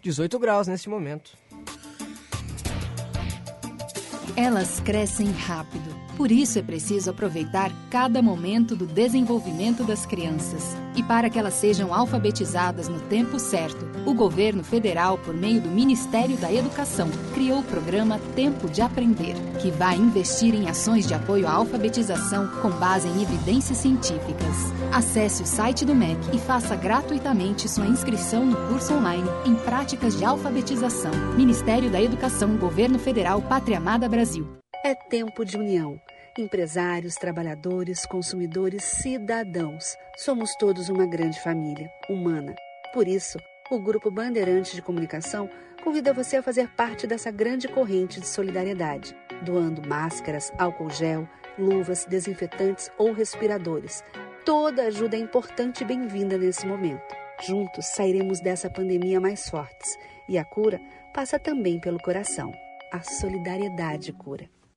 [0.00, 1.32] 18 graus neste momento.
[4.36, 5.92] Elas crescem rápido.
[6.16, 10.76] Por isso é preciso aproveitar cada momento do desenvolvimento das crianças.
[10.94, 15.68] E para que elas sejam alfabetizadas no tempo certo, o governo federal, por meio do
[15.68, 21.14] Ministério da Educação, criou o programa Tempo de Aprender, que vai investir em ações de
[21.14, 24.56] apoio à alfabetização com base em evidências científicas.
[24.92, 30.16] Acesse o site do MEC e faça gratuitamente sua inscrição no curso online em práticas
[30.16, 31.12] de alfabetização.
[31.36, 34.46] Ministério da Educação, Governo Federal, Pátria Amada Brasil.
[34.84, 36.00] É tempo de união.
[36.38, 39.84] Empresários, trabalhadores, consumidores, cidadãos.
[40.16, 42.54] Somos todos uma grande família, humana.
[42.94, 43.38] Por isso,
[43.70, 45.48] o Grupo Bandeirantes de Comunicação
[45.84, 52.04] convida você a fazer parte dessa grande corrente de solidariedade, doando máscaras, álcool gel, luvas,
[52.04, 54.02] desinfetantes ou respiradores.
[54.44, 57.14] Toda ajuda é importante e bem-vinda nesse momento.
[57.46, 59.96] Juntos sairemos dessa pandemia mais fortes
[60.28, 60.80] e a cura
[61.14, 62.52] passa também pelo coração.
[62.92, 64.50] A solidariedade cura.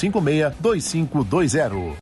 [0.00, 1.96] 562520.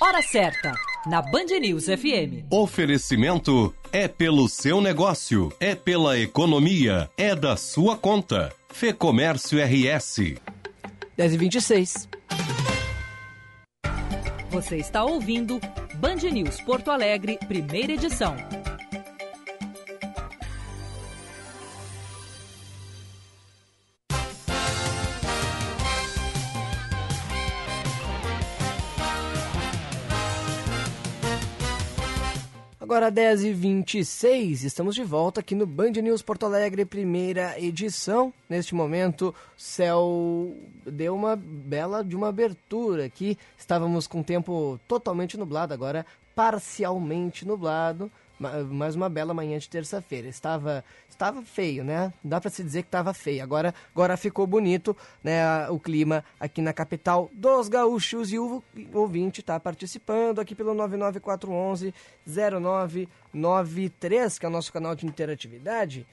[0.00, 0.72] Hora certa,
[1.06, 2.46] na Band News FM.
[2.50, 8.50] Oferecimento é pelo seu negócio, é pela economia, é da sua conta.
[8.70, 10.36] Fê Comércio RS.
[11.14, 12.08] 10 e 26.
[14.50, 15.60] Você está ouvindo
[15.96, 18.34] Band News Porto Alegre, primeira edição.
[32.92, 38.34] Agora 10 e 26 estamos de volta aqui no Band News Porto Alegre, primeira edição.
[38.50, 43.38] Neste momento, céu deu uma bela de uma abertura aqui.
[43.56, 48.10] Estávamos com o tempo totalmente nublado, agora parcialmente nublado
[48.70, 50.28] mais uma bela manhã de terça-feira.
[50.28, 50.84] Estava
[51.22, 52.12] estava feio, né?
[52.24, 53.44] Dá para se dizer que estava feio.
[53.44, 58.60] Agora agora ficou bonito, né, o clima aqui na capital dos gaúchos e o
[58.92, 61.94] ouvinte está participando aqui pelo 99411
[62.26, 66.04] 0993, que é o nosso canal de interatividade.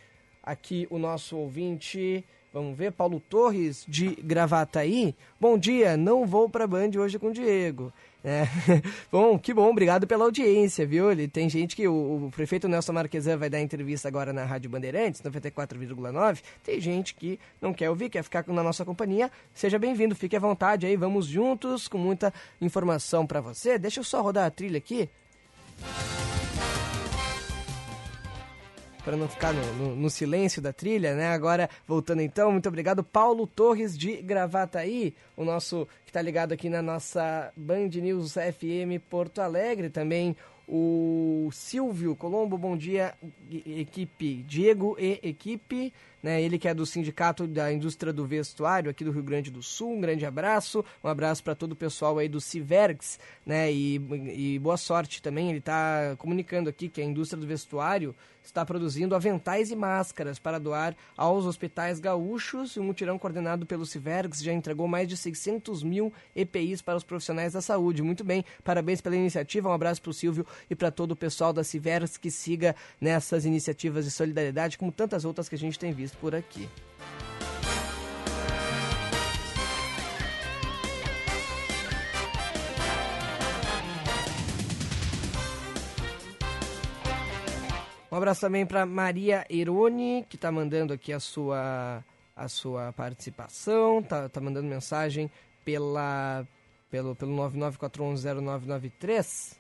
[0.44, 5.14] Aqui o nosso ouvinte Vamos ver, Paulo Torres de Gravataí.
[5.40, 7.94] Bom dia, não vou para Band hoje com o Diego.
[8.24, 8.44] É.
[9.12, 11.12] bom, que bom, obrigado pela audiência, viu?
[11.12, 14.70] Ele, tem gente que o, o, prefeito Nelson Marquesan vai dar entrevista agora na Rádio
[14.70, 16.42] Bandeirantes, 94,9.
[16.64, 19.32] Tem gente que não quer ouvir, quer ficar na nossa companhia.
[19.54, 23.78] Seja bem-vindo, fique à vontade aí, vamos juntos com muita informação para você.
[23.78, 25.10] Deixa eu só rodar a trilha aqui
[29.10, 31.30] para não ficar no, no, no, silêncio da trilha, né?
[31.30, 36.70] Agora, voltando então, muito obrigado, Paulo Torres de Gravataí, o nosso que está ligado aqui
[36.70, 40.36] na nossa Band News FM Porto Alegre, também
[40.68, 43.16] o Silvio Colombo, bom dia,
[43.50, 45.92] equipe Diego e equipe,
[46.22, 46.42] né?
[46.42, 49.94] Ele que é do Sindicato da Indústria do Vestuário aqui do Rio Grande do Sul.
[49.94, 53.72] Um grande abraço, um abraço para todo o pessoal aí do Civergs, né?
[53.72, 53.96] E,
[54.56, 55.50] e boa sorte também.
[55.50, 58.16] Ele está comunicando aqui que a indústria do vestuário
[58.50, 62.76] está produzindo aventais e máscaras para doar aos hospitais gaúchos.
[62.78, 67.54] O mutirão coordenado pelo Civergs já entregou mais de 600 mil EPIs para os profissionais
[67.54, 68.02] da saúde.
[68.02, 69.70] Muito bem, parabéns pela iniciativa.
[69.70, 73.46] Um abraço para o Silvio e para todo o pessoal da Civergs que siga nessas
[73.46, 76.70] iniciativas de solidariedade, como tantas outras que a gente tem visto por aqui.
[88.12, 92.04] Um abraço também para Maria Erone, que está mandando aqui a sua,
[92.36, 95.30] a sua participação, tá, tá mandando mensagem
[95.64, 96.44] pela,
[96.90, 99.59] pelo, pelo 994109993.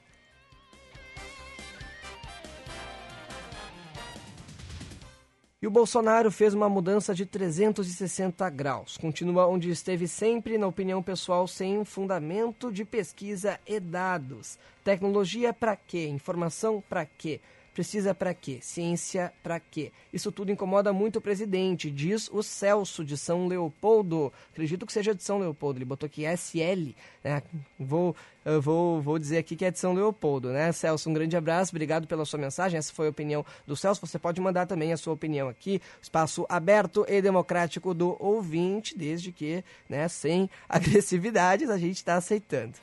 [5.61, 8.95] E o Bolsonaro fez uma mudança de 360 graus.
[8.95, 14.57] Continua onde esteve sempre, na opinião pessoal, sem fundamento de pesquisa e dados.
[14.85, 16.07] Tecnologia para quê?
[16.07, 17.41] Informação para quê?
[17.73, 18.59] Precisa para quê?
[18.61, 19.91] Ciência para quê?
[20.11, 24.33] Isso tudo incomoda muito o presidente, diz o Celso de São Leopoldo.
[24.51, 27.41] Acredito que seja de São Leopoldo, ele botou aqui SL, né?
[27.79, 28.15] Vou,
[28.61, 30.71] vou, vou dizer aqui que é de São Leopoldo, né?
[30.71, 32.77] Celso, um grande abraço, obrigado pela sua mensagem.
[32.77, 34.05] Essa foi a opinião do Celso.
[34.05, 39.31] Você pode mandar também a sua opinião aqui, espaço aberto e democrático do ouvinte, desde
[39.31, 42.73] que, né, sem agressividades, a gente está aceitando.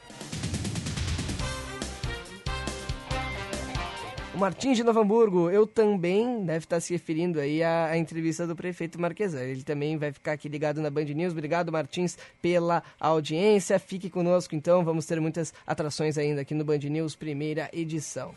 [4.36, 8.46] O Martins de Novo Hamburgo, eu também, deve estar se referindo aí à, à entrevista
[8.46, 9.40] do prefeito Marquesan.
[9.40, 11.32] Ele também vai ficar aqui ligado na Band News.
[11.32, 13.78] Obrigado, Martins, pela audiência.
[13.78, 14.84] Fique conosco, então.
[14.84, 18.34] Vamos ter muitas atrações ainda aqui no Band News, primeira edição.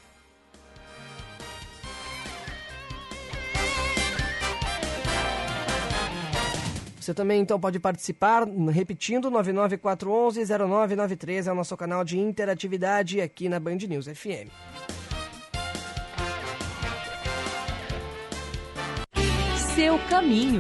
[6.98, 13.60] Você também então pode participar, repetindo, 99411-0993 é o nosso canal de interatividade aqui na
[13.60, 14.48] Band News FM.
[19.80, 20.60] Seu caminho.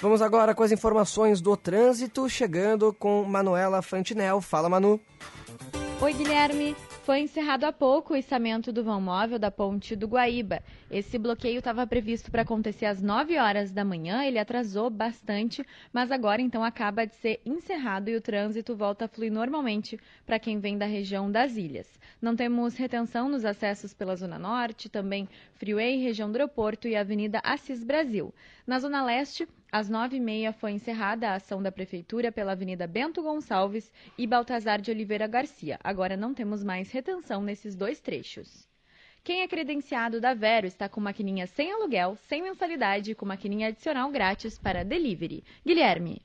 [0.00, 4.40] Vamos agora com as informações do trânsito, chegando com Manuela Fantinel.
[4.40, 5.00] Fala, Manu.
[6.00, 6.76] Oi, Guilherme.
[7.06, 10.60] Foi encerrado há pouco o içamento do vão móvel da ponte do Guaíba.
[10.90, 16.10] Esse bloqueio estava previsto para acontecer às 9 horas da manhã, ele atrasou bastante, mas
[16.10, 19.96] agora então acaba de ser encerrado e o trânsito volta a fluir normalmente
[20.26, 21.86] para quem vem da região das ilhas.
[22.20, 27.40] Não temos retenção nos acessos pela Zona Norte, também Freeway, região do aeroporto e Avenida
[27.44, 28.34] Assis Brasil.
[28.66, 32.86] Na Zona Leste, às nove e meia foi encerrada a ação da Prefeitura pela Avenida
[32.86, 35.78] Bento Gonçalves e Baltazar de Oliveira Garcia.
[35.82, 38.68] Agora não temos mais retenção nesses dois trechos.
[39.24, 43.68] Quem é credenciado da Vero está com maquininha sem aluguel, sem mensalidade e com maquininha
[43.68, 45.42] adicional grátis para delivery.
[45.64, 46.22] Guilherme.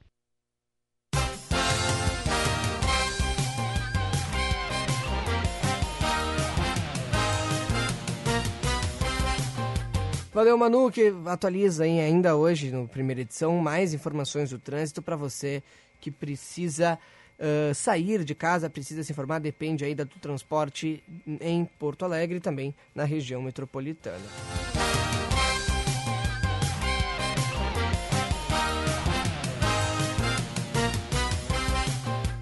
[10.34, 15.18] Valeu, Manu, que atualiza hein, ainda hoje, no primeira edição, mais informações do trânsito para
[15.18, 15.62] você
[16.00, 16.98] que precisa
[17.38, 21.04] uh, sair de casa, precisa se informar, depende aí do transporte
[21.42, 24.24] em Porto Alegre e também na região metropolitana.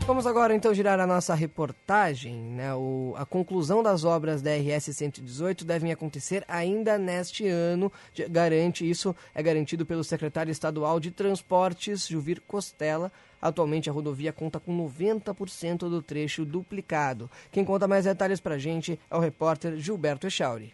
[0.10, 2.34] Vamos agora então girar a nossa reportagem.
[2.34, 2.74] Né?
[2.74, 7.93] O, a conclusão das obras da RS 118 devem acontecer ainda neste ano.
[8.28, 13.12] Garante isso é garantido pelo secretário estadual de Transportes, Juvir Costela.
[13.39, 17.30] Atualmente a rodovia conta com 90% do trecho duplicado.
[17.51, 20.74] Quem conta mais detalhes para gente é o repórter Gilberto Echauri.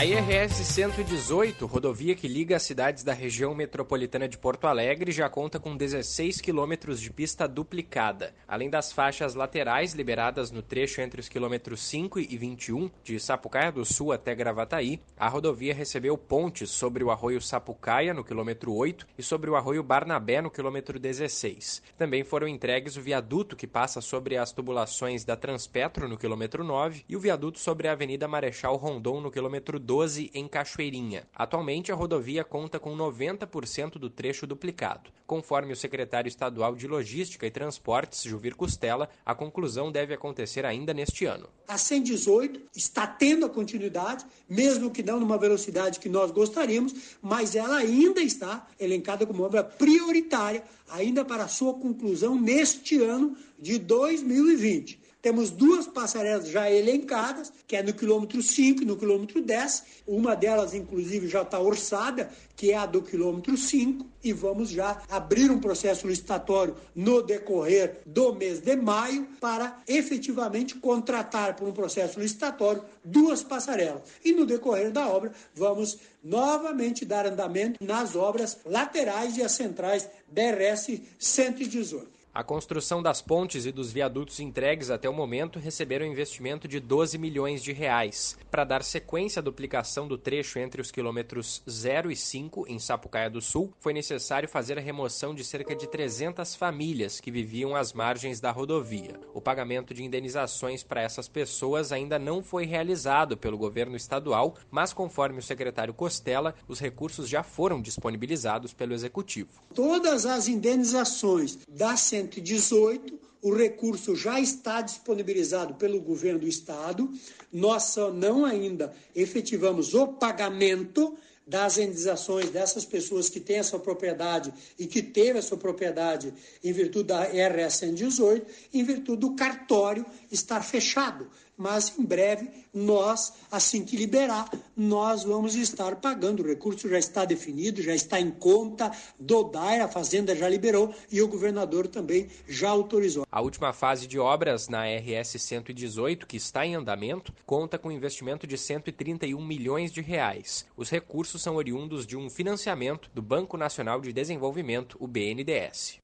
[0.00, 5.28] A IRS 118, rodovia que liga as cidades da região metropolitana de Porto Alegre, já
[5.28, 8.34] conta com 16 quilômetros de pista duplicada.
[8.48, 13.70] Além das faixas laterais liberadas no trecho entre os quilômetros 5 e 21, de Sapucaia
[13.70, 19.06] do Sul até Gravataí, a rodovia recebeu pontes sobre o arroio Sapucaia, no quilômetro 8,
[19.18, 21.82] e sobre o arroio Barnabé, no quilômetro 16.
[21.98, 27.04] Também foram entregues o viaduto que passa sobre as tubulações da Transpetro, no quilômetro 9,
[27.06, 31.24] e o viaduto sobre a Avenida Marechal Rondon, no quilômetro 12 em Cachoeirinha.
[31.34, 35.10] Atualmente, a rodovia conta com 90% do trecho duplicado.
[35.26, 40.94] Conforme o secretário estadual de Logística e Transportes, Juvir Costela, a conclusão deve acontecer ainda
[40.94, 41.48] neste ano.
[41.66, 47.56] A 118 está tendo a continuidade, mesmo que não numa velocidade que nós gostaríamos, mas
[47.56, 55.09] ela ainda está elencada como obra prioritária, ainda para sua conclusão neste ano de 2020.
[55.22, 59.84] Temos duas passarelas já elencadas, que é no quilômetro 5 e no quilômetro 10.
[60.06, 65.02] Uma delas, inclusive, já está orçada, que é a do quilômetro 5, e vamos já
[65.10, 71.72] abrir um processo licitatório no decorrer do mês de maio para efetivamente contratar por um
[71.72, 74.02] processo licitatório duas passarelas.
[74.24, 80.08] E no decorrer da obra, vamos novamente dar andamento nas obras laterais e as centrais
[80.28, 82.19] DRS 118.
[82.32, 87.18] A construção das pontes e dos viadutos entregues até o momento receberam investimento de 12
[87.18, 88.38] milhões de reais.
[88.48, 93.28] Para dar sequência à duplicação do trecho entre os quilômetros 0 e 5 em Sapucaia
[93.28, 97.92] do Sul, foi necessário fazer a remoção de cerca de 300 famílias que viviam às
[97.92, 99.18] margens da rodovia.
[99.34, 104.92] O pagamento de indenizações para essas pessoas ainda não foi realizado pelo governo estadual, mas
[104.92, 109.50] conforme o secretário Costela, os recursos já foram disponibilizados pelo executivo.
[109.74, 117.10] Todas as indenizações da 118, o recurso já está disponibilizado pelo governo do estado.
[117.52, 121.16] Nós só não ainda efetivamos o pagamento
[121.46, 126.32] das indenizações dessas pessoas que têm a sua propriedade e que teve a sua propriedade
[126.62, 131.28] em virtude da RS 118, em virtude do cartório estar fechado.
[131.60, 136.42] Mas em breve nós, assim que liberar, nós vamos estar pagando.
[136.42, 140.94] O recurso já está definido, já está em conta do DAIR, a Fazenda já liberou
[141.12, 143.26] e o governador também já autorizou.
[143.30, 148.46] A última fase de obras na RS 118, que está em andamento, conta com investimento
[148.46, 150.64] de 131 milhões de reais.
[150.74, 155.99] Os recursos são oriundos de um financiamento do Banco Nacional de Desenvolvimento, o BNDES.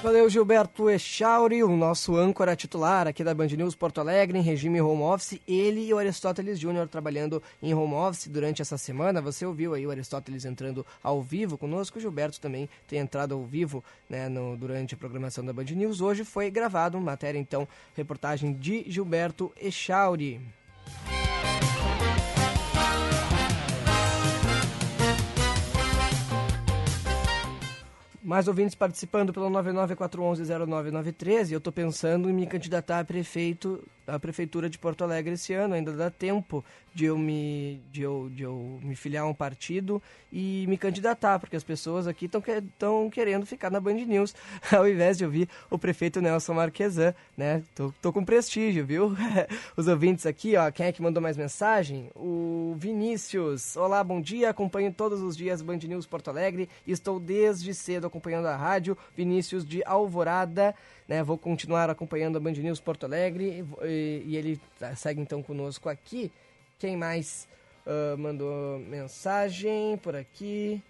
[0.00, 4.80] Valeu, Gilberto Echauri, o nosso âncora titular aqui da Band News Porto Alegre, em regime
[4.80, 5.40] home office.
[5.46, 9.20] Ele e o Aristóteles Júnior trabalhando em home office durante essa semana.
[9.20, 11.98] Você ouviu aí o Aristóteles entrando ao vivo conosco.
[11.98, 16.00] O Gilberto também tem entrado ao vivo né, no, durante a programação da Band News.
[16.00, 17.66] Hoje foi gravado, matéria então,
[17.96, 20.40] reportagem de Gilberto Echauri.
[28.28, 34.18] Mais ouvintes participando pelo 994110993 e eu estou pensando em me candidatar a prefeito à
[34.18, 35.74] prefeitura de Porto Alegre esse ano.
[35.74, 36.64] Ainda dá tempo
[36.94, 40.02] de eu me de eu, de eu me filiar a um partido
[40.32, 44.34] e me candidatar, porque as pessoas aqui estão estão querendo ficar na Band News
[44.72, 47.62] ao invés de ouvir o prefeito Nelson Marquesan, né?
[47.74, 49.14] Tô, tô com prestígio, viu?
[49.76, 52.10] Os ouvintes aqui, ó, quem é que mandou mais mensagem?
[52.16, 53.76] O Vinícius.
[53.76, 54.50] Olá, bom dia.
[54.50, 58.96] Acompanho todos os dias Band News Porto Alegre estou desde cedo acompanhando a rádio.
[59.16, 60.74] Vinícius de Alvorada.
[61.08, 64.60] Né, vou continuar acompanhando a Band News Porto Alegre e, e ele
[64.94, 66.30] segue então conosco aqui.
[66.78, 67.48] Quem mais
[67.86, 70.82] uh, mandou mensagem por aqui?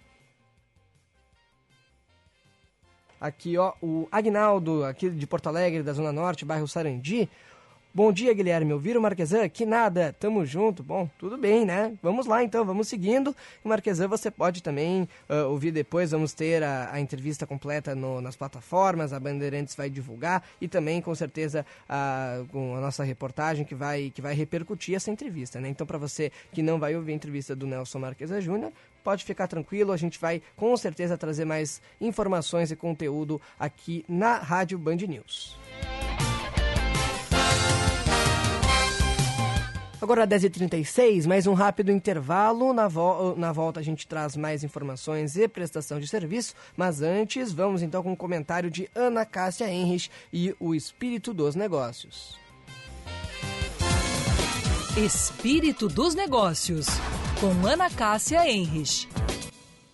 [3.19, 7.29] Aqui, ó, o Agnaldo, aqui de Porto Alegre, da Zona Norte, bairro Sarandi.
[7.99, 8.71] Bom dia, Guilherme.
[8.71, 9.49] Ouviram o Marquesan?
[9.49, 10.81] Que nada, tamo junto.
[10.81, 11.97] Bom, tudo bem, né?
[12.01, 13.35] Vamos lá então, vamos seguindo.
[13.61, 16.11] O Marquesan você pode também uh, ouvir depois.
[16.11, 21.01] Vamos ter a, a entrevista completa no, nas plataformas, a Bandeirantes vai divulgar e também,
[21.01, 25.67] com certeza, a, com a nossa reportagem que vai, que vai repercutir essa entrevista, né?
[25.67, 28.71] Então, para você que não vai ouvir a entrevista do Nelson Marquesa Júnior,
[29.03, 34.37] pode ficar tranquilo, a gente vai com certeza trazer mais informações e conteúdo aqui na
[34.37, 35.59] Rádio Band News.
[40.01, 42.71] Agora 10h36, mais um rápido intervalo.
[42.71, 46.55] Na, vo na volta a gente traz mais informações e prestação de serviço.
[46.77, 51.33] Mas antes, vamos então com o um comentário de Ana Cássia Henrich e o Espírito
[51.33, 52.39] dos Negócios.
[54.95, 56.87] Espírito dos Negócios,
[57.41, 59.05] com Ana Cássia Henrich.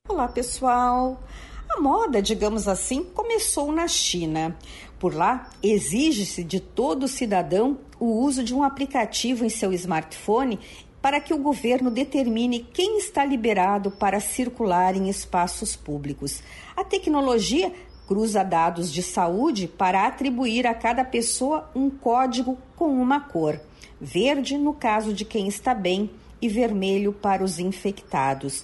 [0.08, 1.20] Olá, pessoal.
[1.68, 4.56] A moda, digamos assim, começou na China.
[5.00, 10.60] Por lá, exige-se de todo cidadão o uso de um aplicativo em seu smartphone
[11.02, 16.42] para que o governo determine quem está liberado para circular em espaços públicos.
[16.76, 17.72] A tecnologia
[18.08, 23.60] cruza dados de saúde para atribuir a cada pessoa um código com uma cor:
[24.00, 26.10] verde no caso de quem está bem
[26.42, 28.64] e vermelho para os infectados.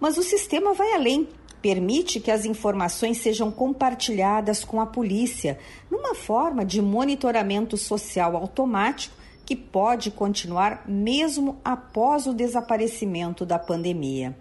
[0.00, 1.28] Mas o sistema vai além
[1.60, 5.58] permite que as informações sejam compartilhadas com a polícia,
[5.90, 14.36] numa forma de monitoramento social automático que pode continuar mesmo após o desaparecimento da pandemia.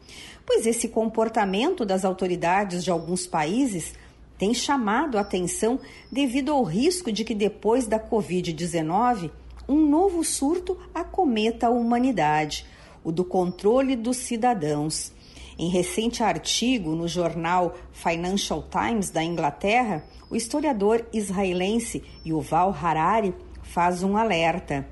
[0.45, 3.93] Pois esse comportamento das autoridades de alguns países
[4.37, 5.79] tem chamado a atenção
[6.11, 9.31] devido ao risco de que depois da Covid-19
[9.67, 12.65] um novo surto acometa a humanidade,
[13.03, 15.11] o do controle dos cidadãos.
[15.59, 24.03] Em recente artigo no jornal Financial Times da Inglaterra, o historiador israelense Yuval Harari faz
[24.03, 24.87] um alerta.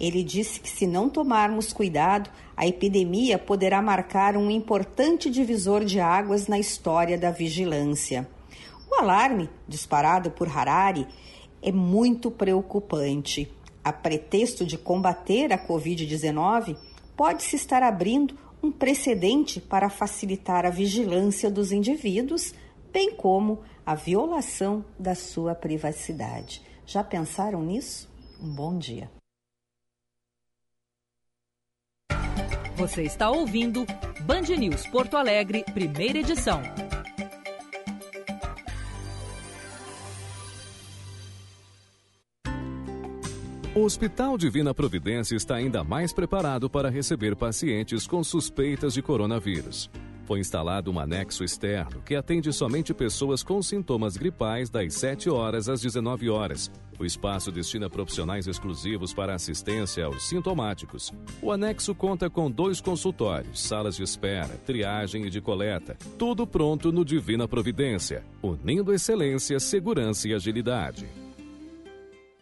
[0.00, 6.00] Ele disse que se não tomarmos cuidado, a epidemia poderá marcar um importante divisor de
[6.00, 8.28] águas na história da vigilância.
[8.90, 11.06] O alarme, disparado por Harari,
[11.62, 13.48] é muito preocupante.
[13.84, 16.76] A pretexto de combater a Covid-19,
[17.16, 22.54] pode-se estar abrindo um precedente para facilitar a vigilância dos indivíduos,
[22.92, 26.62] bem como a violação da sua privacidade.
[26.86, 28.08] Já pensaram nisso?
[28.40, 29.10] Um bom dia.
[32.76, 33.84] Você está ouvindo
[34.22, 36.62] Band News Porto Alegre, primeira edição.
[43.78, 49.88] O Hospital Divina Providência está ainda mais preparado para receber pacientes com suspeitas de coronavírus.
[50.24, 55.68] Foi instalado um anexo externo que atende somente pessoas com sintomas gripais das 7 horas
[55.68, 56.72] às 19 horas.
[56.98, 61.12] O espaço destina profissionais exclusivos para assistência aos sintomáticos.
[61.40, 65.96] O anexo conta com dois consultórios, salas de espera, triagem e de coleta.
[66.18, 71.27] Tudo pronto no Divina Providência, unindo excelência, segurança e agilidade.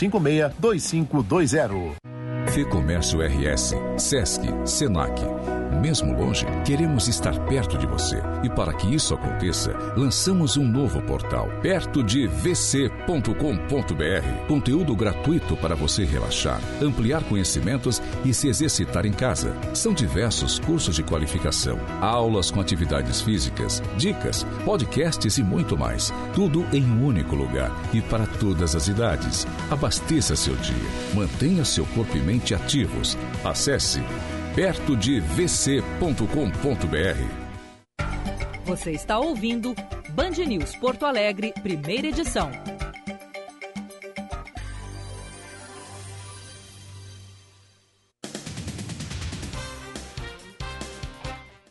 [0.00, 1.96] 562520.
[2.48, 5.20] Fê Comércio RS, Sesc, Senac.
[5.80, 8.20] Mesmo longe, queremos estar perto de você.
[8.42, 12.96] E para que isso aconteça, lançamos um novo portal, perto de vc.com.br.
[14.48, 19.54] Conteúdo gratuito para você relaxar, ampliar conhecimentos e se exercitar em casa.
[19.74, 26.12] São diversos cursos de qualificação, aulas com atividades físicas, dicas, podcasts e muito mais.
[26.34, 29.46] Tudo em um único lugar e para todas as idades.
[29.70, 30.74] Abasteça seu dia,
[31.14, 33.16] mantenha seu corpo e mente ativos.
[33.44, 34.02] Acesse
[34.54, 36.16] perto de vc.com.br.
[38.64, 39.74] Você está ouvindo
[40.10, 42.50] Band News Porto Alegre, primeira edição.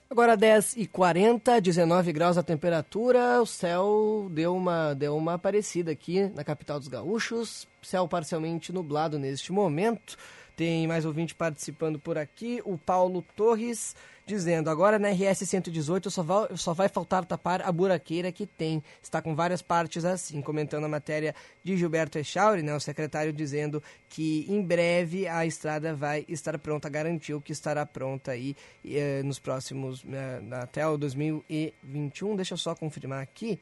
[0.09, 5.91] Agora 10 e 40 19 graus a temperatura, o céu deu uma, deu uma aparecida
[5.91, 10.17] aqui na capital dos gaúchos, céu parcialmente nublado neste momento.
[10.59, 13.95] Tem mais ouvinte participando por aqui, o Paulo Torres
[14.25, 18.83] dizendo, agora na RS 118 só vai, só vai faltar tapar a buraqueira que tem.
[19.01, 21.33] Está com várias partes assim, comentando a matéria
[21.63, 26.89] de Gilberto Echauri, né, o secretário dizendo que em breve a estrada vai estar pronta,
[26.89, 28.53] garantiu que estará pronta aí
[28.83, 32.35] eh, nos próximos, eh, até o 2021.
[32.35, 33.57] Deixa eu só confirmar aqui.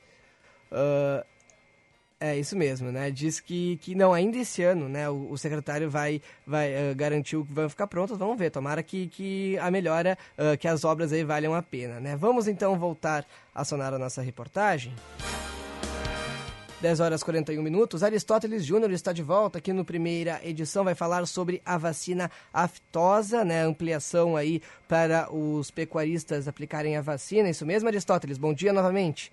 [0.72, 1.24] Uh,
[2.20, 3.12] é isso mesmo, né?
[3.12, 5.10] Diz que, que não, ainda esse ano, né?
[5.10, 8.18] O, o secretário vai, vai uh, garantir que vão ficar prontas.
[8.18, 12.00] Vamos ver, tomara que, que a melhora, uh, que as obras aí valham a pena,
[12.00, 12.16] né?
[12.16, 14.94] Vamos então voltar a sonar a nossa reportagem.
[16.82, 18.04] 10 horas 41 minutos.
[18.04, 20.84] Aristóteles Júnior está de volta aqui no primeira edição.
[20.84, 23.64] Vai falar sobre a vacina aftosa, né?
[23.64, 27.50] Ampliação aí para os pecuaristas aplicarem a vacina.
[27.50, 28.38] Isso mesmo, Aristóteles?
[28.38, 29.32] Bom dia novamente.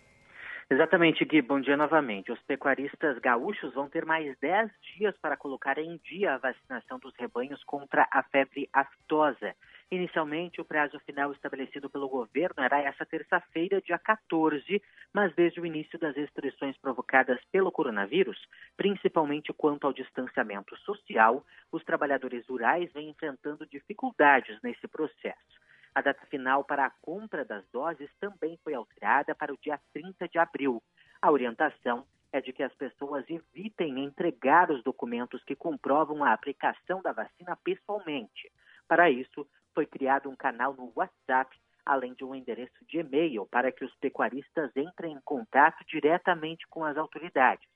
[0.70, 1.42] Exatamente, Gui.
[1.42, 2.32] Bom dia novamente.
[2.32, 7.14] Os pecuaristas gaúchos vão ter mais 10 dias para colocar em dia a vacinação dos
[7.18, 9.54] rebanhos contra a febre aftosa.
[9.90, 14.82] Inicialmente, o prazo final estabelecido pelo governo era essa terça-feira, dia 14,
[15.12, 18.38] mas desde o início das restrições provocadas pelo coronavírus,
[18.76, 25.63] principalmente quanto ao distanciamento social, os trabalhadores rurais vêm enfrentando dificuldades nesse processo.
[25.94, 30.28] A data final para a compra das doses também foi alterada para o dia 30
[30.28, 30.82] de abril.
[31.22, 37.00] A orientação é de que as pessoas evitem entregar os documentos que comprovam a aplicação
[37.00, 38.50] da vacina pessoalmente.
[38.88, 41.56] Para isso, foi criado um canal no WhatsApp,
[41.86, 46.82] além de um endereço de e-mail para que os pecuaristas entrem em contato diretamente com
[46.82, 47.68] as autoridades.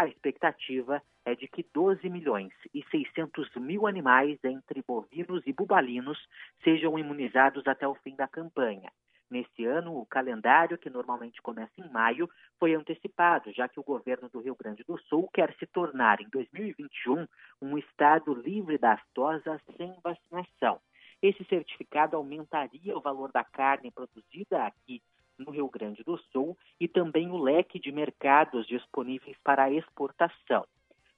[0.00, 6.18] A expectativa é de que 12 milhões e 600 mil animais, entre bovinos e bubalinos,
[6.64, 8.90] sejam imunizados até o fim da campanha.
[9.30, 14.30] Nesse ano, o calendário, que normalmente começa em maio, foi antecipado, já que o governo
[14.30, 17.26] do Rio Grande do Sul quer se tornar, em 2021,
[17.60, 20.80] um estado livre da aftosa sem vacinação.
[21.20, 25.02] Esse certificado aumentaria o valor da carne produzida aqui
[25.40, 30.64] no Rio Grande do Sul e também o leque de mercados disponíveis para exportação.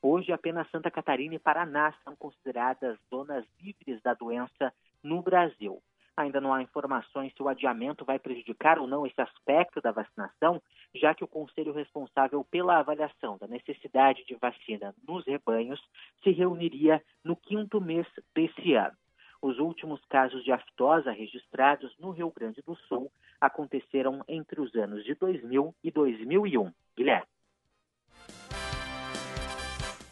[0.01, 4.73] Hoje, apenas Santa Catarina e Paraná são consideradas zonas livres da doença
[5.03, 5.81] no Brasil.
[6.17, 10.61] Ainda não há informações se o adiamento vai prejudicar ou não esse aspecto da vacinação,
[10.95, 15.81] já que o conselho responsável pela avaliação da necessidade de vacina nos rebanhos
[16.23, 18.97] se reuniria no quinto mês desse ano.
[19.43, 23.11] Os últimos casos de aftosa registrados no Rio Grande do Sul
[23.41, 26.73] aconteceram entre os anos de 2000 e 2001.
[26.97, 27.27] Guilherme.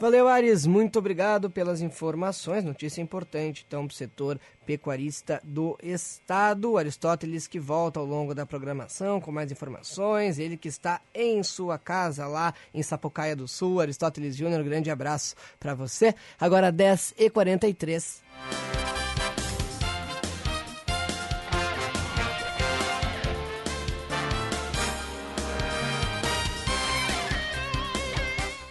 [0.00, 0.66] Valeu, Ares.
[0.66, 2.64] Muito obrigado pelas informações.
[2.64, 6.78] Notícia importante, então, para o setor pecuarista do Estado.
[6.78, 10.38] Aristóteles que volta ao longo da programação com mais informações.
[10.38, 13.78] Ele que está em sua casa lá em Sapucaia do Sul.
[13.78, 16.14] Aristóteles Júnior, grande abraço para você.
[16.40, 18.22] Agora 10h43.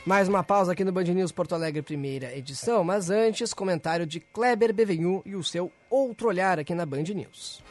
[0.10, 4.19] Mais uma pausa aqui no Band News Porto Alegre, primeira edição, mas antes, comentário de
[4.19, 7.61] Kleber Bevenhu e o seu outro olhar aqui na Band News.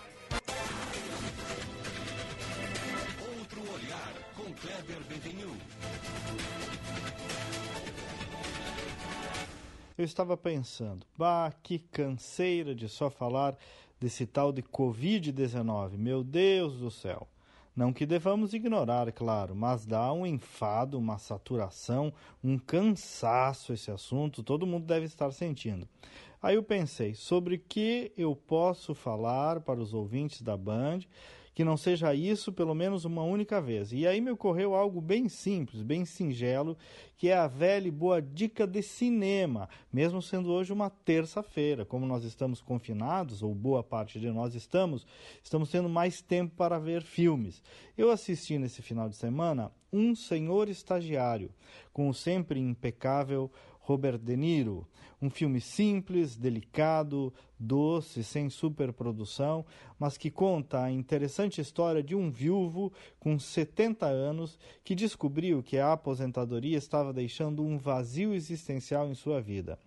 [3.21, 5.51] Outro olhar com Kleber Bevenhu.
[9.99, 13.59] Eu estava pensando, bah, que canseira de só falar
[13.99, 15.99] desse tal de Covid-19.
[15.99, 17.27] Meu Deus do céu.
[17.79, 24.43] Não que devamos ignorar, claro, mas dá um enfado, uma saturação, um cansaço esse assunto,
[24.43, 25.89] todo mundo deve estar sentindo.
[26.43, 31.03] Aí eu pensei, sobre que eu posso falar para os ouvintes da Band
[31.59, 33.91] que não seja isso pelo menos uma única vez.
[33.93, 36.79] E aí me ocorreu algo bem simples, bem singelo,
[37.17, 41.85] que é a velha e boa dica de cinema, mesmo sendo hoje uma terça-feira.
[41.85, 45.05] Como nós estamos confinados, ou boa parte de nós estamos,
[45.43, 47.61] estamos tendo mais tempo para ver filmes.
[47.97, 51.51] Eu assisti nesse final de semana Um Senhor Estagiário,
[51.93, 53.51] com o sempre impecável
[53.89, 54.87] Robert De Niro.
[55.21, 59.65] Um filme simples, delicado, doce, sem superprodução,
[59.99, 65.79] mas que conta a interessante história de um viúvo com 70 anos que descobriu que
[65.79, 69.79] a aposentadoria estava deixando um vazio existencial em sua vida.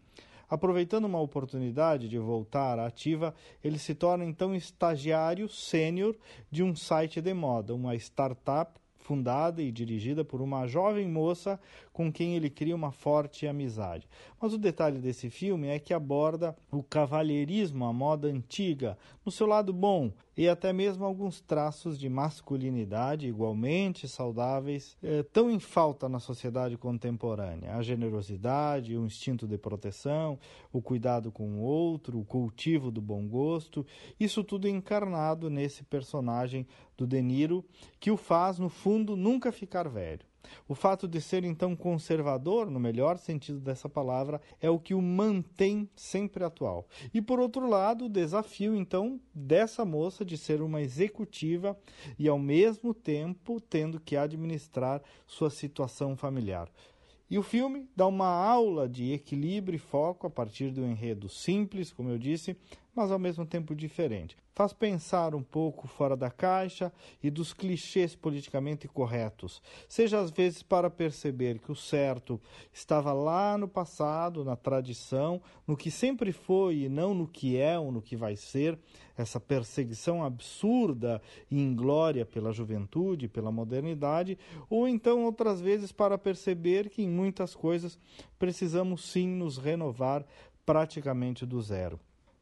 [0.49, 6.17] Aproveitando uma oportunidade de voltar à ativa, ele se torna então estagiário sênior
[6.49, 11.59] de um site de moda, uma startup fundada e dirigida por uma jovem moça
[11.91, 14.07] com quem ele cria uma forte amizade.
[14.39, 19.45] Mas o detalhe desse filme é que aborda o cavalheirismo, a moda antiga, no seu
[19.45, 26.07] lado bom e até mesmo alguns traços de masculinidade igualmente saudáveis, eh, tão em falta
[26.07, 27.75] na sociedade contemporânea.
[27.75, 30.39] A generosidade, o instinto de proteção,
[30.71, 33.85] o cuidado com o outro, o cultivo do bom gosto,
[34.19, 36.65] isso tudo encarnado nesse personagem
[37.01, 37.65] do De Niro,
[37.99, 40.25] que o faz, no fundo, nunca ficar velho.
[40.67, 45.01] O fato de ser então conservador, no melhor sentido dessa palavra, é o que o
[45.01, 46.87] mantém sempre atual.
[47.13, 51.77] E por outro lado, o desafio então dessa moça de ser uma executiva
[52.19, 56.69] e ao mesmo tempo tendo que administrar sua situação familiar.
[57.29, 61.93] E o filme dá uma aula de equilíbrio e foco a partir do enredo simples,
[61.93, 62.57] como eu disse,
[62.95, 64.35] mas ao mesmo tempo diferente.
[64.53, 66.91] Faz pensar um pouco fora da caixa
[67.23, 72.39] e dos clichês politicamente corretos, seja às vezes para perceber que o certo
[72.72, 77.80] estava lá no passado, na tradição, no que sempre foi e não no que é
[77.80, 78.77] ou no que vai ser,
[79.18, 84.38] essa perseguição absurda e inglória pela juventude, pela modernidade,
[84.69, 87.97] ou então outras vezes para perceber que em muitas coisas
[88.38, 90.26] precisamos sim nos renovar
[90.65, 91.99] praticamente do zero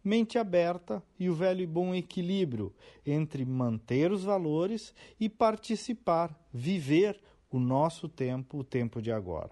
[0.10, 2.74] mente aberta e o velho e bom equilíbrio
[3.06, 7.22] entre manter os valores e participar, viver
[7.52, 9.52] o nosso tempo, o tempo de agora.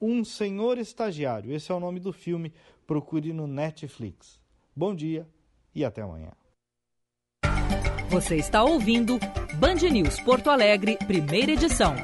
[0.00, 2.54] Um Senhor Estagiário, esse é o nome do filme,
[2.86, 4.40] procure no Netflix.
[4.74, 5.28] Bom dia
[5.74, 6.32] e até amanhã.
[8.08, 9.18] Você está ouvindo
[9.58, 11.94] Band News Porto Alegre, primeira edição.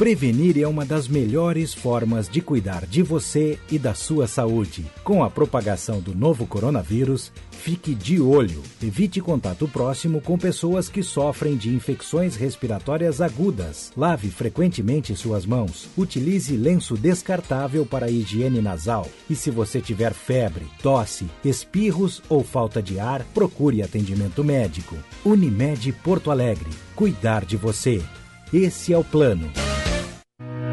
[0.00, 4.86] Prevenir é uma das melhores formas de cuidar de você e da sua saúde.
[5.04, 8.62] Com a propagação do novo coronavírus, fique de olho.
[8.82, 13.92] Evite contato próximo com pessoas que sofrem de infecções respiratórias agudas.
[13.94, 15.86] Lave frequentemente suas mãos.
[15.98, 19.06] Utilize lenço descartável para higiene nasal.
[19.28, 24.96] E se você tiver febre, tosse, espirros ou falta de ar, procure atendimento médico.
[25.22, 26.70] Unimed Porto Alegre.
[26.96, 28.02] Cuidar de você.
[28.50, 29.52] Esse é o plano.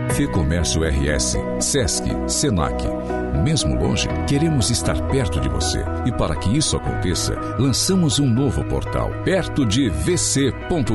[0.10, 3.17] Fecomércio RS, Sesc, Senac.
[3.44, 5.84] Mesmo longe, queremos estar perto de você.
[6.06, 10.88] E para que isso aconteça, lançamos um novo portal, perto de vc.com.br.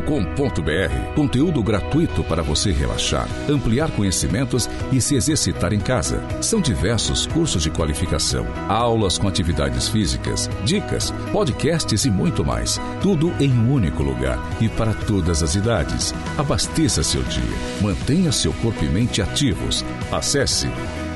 [1.15, 6.23] Conteúdo gratuito para você relaxar, ampliar conhecimentos e se exercitar em casa.
[6.41, 12.81] São diversos cursos de qualificação, aulas com atividades físicas, dicas, podcasts e muito mais.
[13.01, 16.15] Tudo em um único lugar e para todas as idades.
[16.37, 17.43] Abasteça seu dia,
[17.81, 19.85] mantenha seu corpo e mente ativos.
[20.11, 20.69] Acesse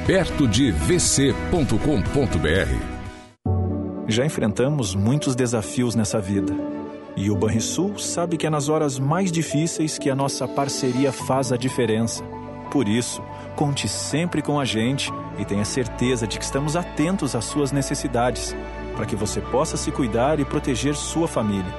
[0.07, 1.67] perto de vc.com.br.
[4.07, 6.55] Já enfrentamos muitos desafios nessa vida.
[7.17, 11.51] E o Banrisul sabe que é nas horas mais difíceis que a nossa parceria faz
[11.51, 12.23] a diferença.
[12.71, 13.21] Por isso,
[13.57, 15.11] conte sempre com a gente
[15.41, 18.55] e tenha certeza de que estamos atentos às suas necessidades,
[18.95, 21.75] para que você possa se cuidar e proteger sua família.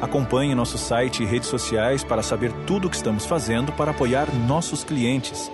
[0.00, 4.32] Acompanhe nosso site e redes sociais para saber tudo o que estamos fazendo para apoiar
[4.46, 5.50] nossos clientes.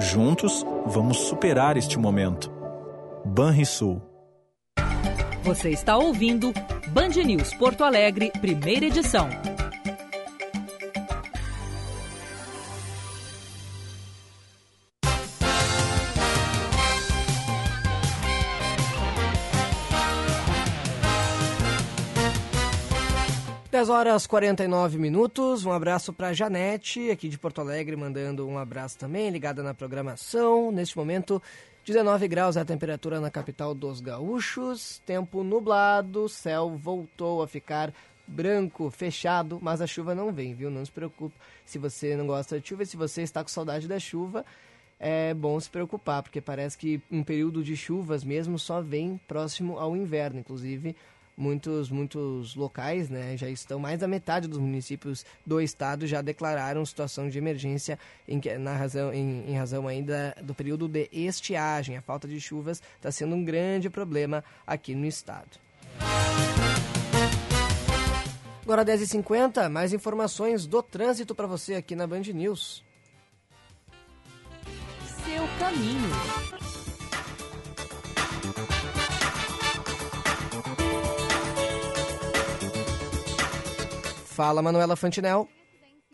[0.00, 2.52] Juntos, vamos superar este momento.
[3.24, 4.00] Banrisul.
[5.42, 6.52] Você está ouvindo
[6.88, 9.28] Band News Porto Alegre, primeira edição.
[23.78, 25.64] Dez horas 49 minutos.
[25.64, 30.72] Um abraço para Janete, aqui de Porto Alegre, mandando um abraço também, ligada na programação.
[30.72, 31.40] Neste momento,
[31.84, 35.00] 19 graus é a temperatura na capital dos gaúchos.
[35.06, 37.94] Tempo nublado, céu voltou a ficar
[38.26, 40.72] branco, fechado, mas a chuva não vem, viu?
[40.72, 43.86] Não se preocupe se você não gosta de chuva e se você está com saudade
[43.86, 44.44] da chuva.
[44.98, 49.78] É bom se preocupar, porque parece que um período de chuvas mesmo só vem próximo
[49.78, 50.40] ao inverno.
[50.40, 50.96] Inclusive,
[51.38, 56.84] muitos, muitos locais, né, já estão, mais da metade dos municípios do estado já declararam
[56.84, 61.96] situação de emergência em, na razão, em, em razão ainda do período de estiagem.
[61.96, 65.58] A falta de chuvas está sendo um grande problema aqui no estado.
[68.62, 72.84] Agora 10h50, mais informações do trânsito para você aqui na Band News.
[75.24, 76.10] Seu caminho.
[84.38, 85.48] Fala, Manuela Fantinel.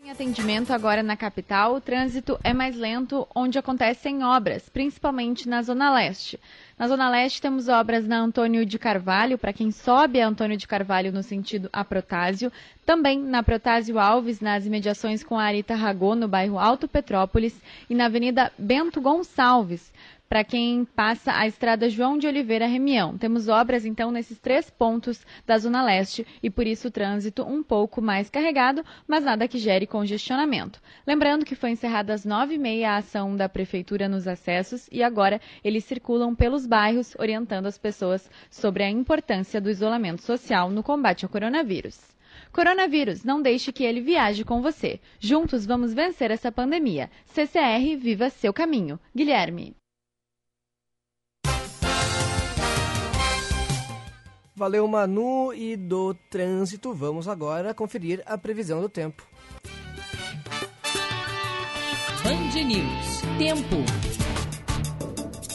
[0.03, 5.61] Em atendimento agora na capital, o trânsito é mais lento onde acontecem obras, principalmente na
[5.61, 6.39] Zona Leste.
[6.75, 10.67] Na Zona Leste temos obras na Antônio de Carvalho, para quem sobe a Antônio de
[10.67, 12.51] Carvalho no sentido a Protásio.
[12.83, 17.55] Também na Protásio Alves, nas imediações com a Arita Ragô, no bairro Alto Petrópolis.
[17.87, 19.93] E na Avenida Bento Gonçalves,
[20.27, 23.17] para quem passa a estrada João de Oliveira Remião.
[23.17, 27.61] Temos obras, então, nesses três pontos da Zona Leste e por isso o trânsito um
[27.61, 30.81] pouco mais carregado, mas nada que gere congestionamento.
[31.05, 35.03] Lembrando que foi encerrada às nove e meia a ação da Prefeitura nos acessos e
[35.03, 40.83] agora eles circulam pelos bairros, orientando as pessoas sobre a importância do isolamento social no
[40.83, 41.99] combate ao coronavírus.
[42.51, 44.99] Coronavírus, não deixe que ele viaje com você.
[45.19, 47.09] Juntos vamos vencer essa pandemia.
[47.25, 48.99] CCR, viva seu caminho.
[49.13, 49.75] Guilherme.
[54.55, 55.53] Valeu, Manu.
[55.53, 59.27] E do trânsito, vamos agora conferir a previsão do tempo.
[62.23, 63.21] Band News.
[63.37, 64.15] Tempo.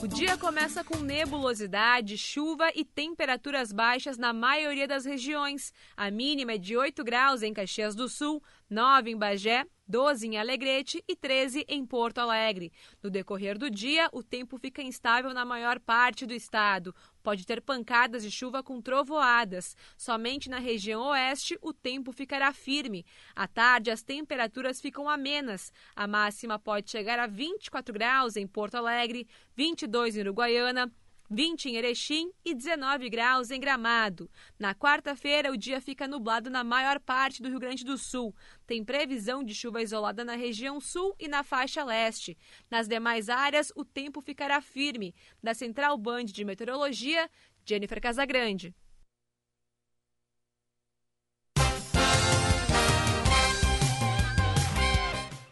[0.02, 5.74] O dia começa com nebulosidade, chuva e temperaturas baixas na maioria das regiões.
[5.94, 10.39] A mínima é de 8 graus em Caxias do Sul, 9 em Bagé, 12 em
[10.39, 12.72] Alegrete e 13 em Porto Alegre.
[13.02, 16.94] No decorrer do dia, o tempo fica instável na maior parte do estado.
[17.22, 19.76] Pode ter pancadas de chuva com trovoadas.
[19.97, 23.05] Somente na região oeste o tempo ficará firme.
[23.34, 25.72] À tarde, as temperaturas ficam amenas.
[25.94, 30.92] A máxima pode chegar a 24 graus em Porto Alegre, 22 em Uruguaiana,
[31.31, 34.28] 20 em Erechim e 19 graus em Gramado.
[34.59, 38.35] Na quarta-feira, o dia fica nublado na maior parte do Rio Grande do Sul.
[38.66, 42.36] Tem previsão de chuva isolada na região sul e na faixa leste.
[42.69, 45.15] Nas demais áreas, o tempo ficará firme.
[45.40, 47.31] Da Central Band de Meteorologia,
[47.65, 48.74] Jennifer Casagrande.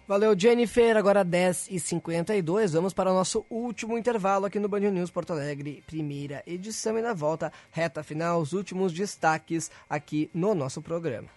[0.08, 0.96] Valeu, Jennifer.
[0.96, 2.72] Agora 10h52.
[2.72, 6.98] Vamos para o nosso último intervalo aqui no Band News Porto Alegre, primeira edição.
[6.98, 11.28] E na volta, reta final, os últimos destaques aqui no nosso programa.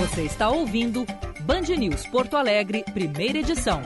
[0.00, 1.06] Você está ouvindo
[1.42, 3.80] Band News Porto Alegre, primeira edição.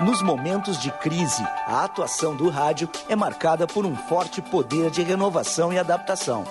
[0.00, 5.02] Nos momentos de crise, a atuação do rádio é marcada por um forte poder de
[5.02, 6.42] renovação e adaptação.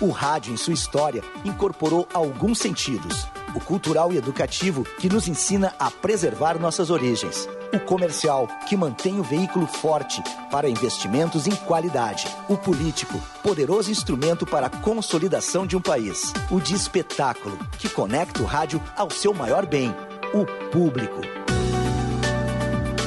[0.00, 5.74] O rádio, em sua história, incorporou alguns sentidos: o cultural e educativo, que nos ensina
[5.78, 12.26] a preservar nossas origens, o comercial, que mantém o veículo forte para investimentos em qualidade,
[12.48, 18.42] o político, poderoso instrumento para a consolidação de um país, o de espetáculo, que conecta
[18.42, 19.94] o rádio ao seu maior bem,
[20.32, 21.39] o público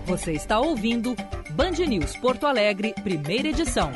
[0.05, 1.15] Você está ouvindo
[1.51, 3.89] Band News Porto Alegre, primeira edição.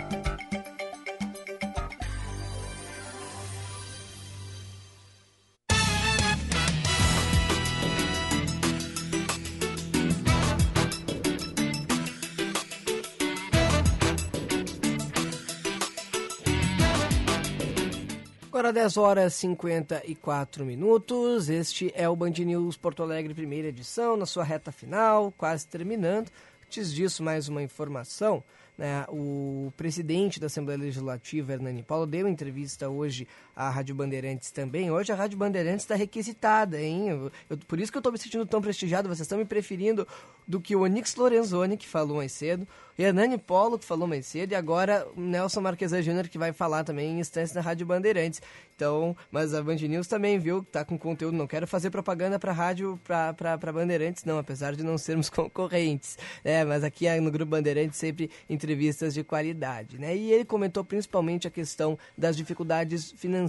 [18.68, 21.48] Agora 10 horas e 54 minutos.
[21.48, 26.30] Este é o Band News Porto Alegre, primeira edição, na sua reta final, quase terminando.
[26.66, 28.44] Antes disso, mais uma informação.
[28.78, 29.06] Né?
[29.08, 33.26] O presidente da Assembleia Legislativa, Hernani Paulo, deu entrevista hoje
[33.58, 34.92] à Rádio Bandeirantes também.
[34.92, 37.10] Hoje a Rádio Bandeirantes está requisitada, hein?
[37.10, 39.10] Eu, eu, por isso que eu estou me sentindo tão prestigiado.
[39.10, 40.08] Vocês estão me preferindo
[40.48, 42.68] do que o Onix Lorenzoni, que falou mais cedo,
[42.98, 46.84] Hernani Polo, que falou mais cedo, e agora o Nelson Marquesa Júnior, que vai falar
[46.84, 48.42] também em instância na Rádio Bandeirantes.
[48.76, 51.36] Então, mas a Band News também, viu, tá com conteúdo.
[51.36, 56.18] Não quero fazer propaganda para rádio, para Bandeirantes, não, apesar de não sermos concorrentes.
[56.44, 60.16] É, mas aqui no Grupo Bandeirantes sempre entrevistas de qualidade, né?
[60.16, 63.47] E ele comentou principalmente a questão das dificuldades financeiras,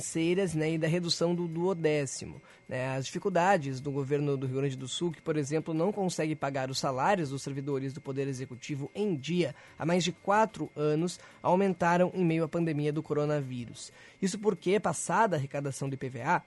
[0.54, 2.40] né, e da redução do duodécimo.
[2.68, 2.96] Né?
[2.96, 6.70] As dificuldades do governo do Rio Grande do Sul, que, por exemplo, não consegue pagar
[6.70, 12.10] os salários dos servidores do Poder Executivo em dia há mais de quatro anos, aumentaram
[12.14, 13.92] em meio à pandemia do coronavírus.
[14.20, 16.44] Isso porque, passada a arrecadação do IPVA,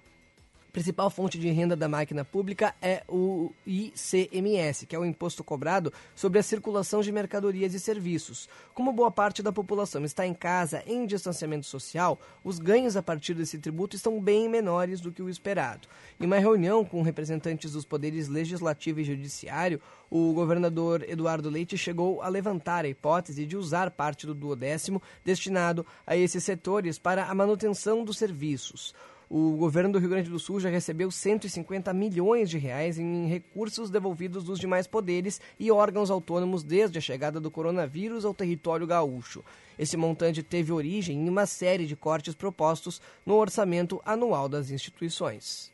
[0.72, 5.92] principal fonte de renda da máquina pública é o ICMS, que é o imposto cobrado
[6.16, 8.48] sobre a circulação de mercadorias e serviços.
[8.74, 13.34] Como boa parte da população está em casa em distanciamento social, os ganhos a partir
[13.34, 15.88] desse tributo estão bem menores do que o esperado.
[16.20, 22.22] Em uma reunião com representantes dos poderes legislativo e judiciário, o governador Eduardo Leite chegou
[22.22, 27.36] a levantar a hipótese de usar parte do duodécimo destinado a esses setores para a
[27.36, 28.94] manutenção dos serviços.
[29.34, 33.90] O governo do Rio Grande do Sul já recebeu 150 milhões de reais em recursos
[33.90, 39.42] devolvidos dos demais poderes e órgãos autônomos desde a chegada do coronavírus ao território gaúcho.
[39.80, 45.72] Esse montante teve origem em uma série de cortes propostos no orçamento anual das instituições.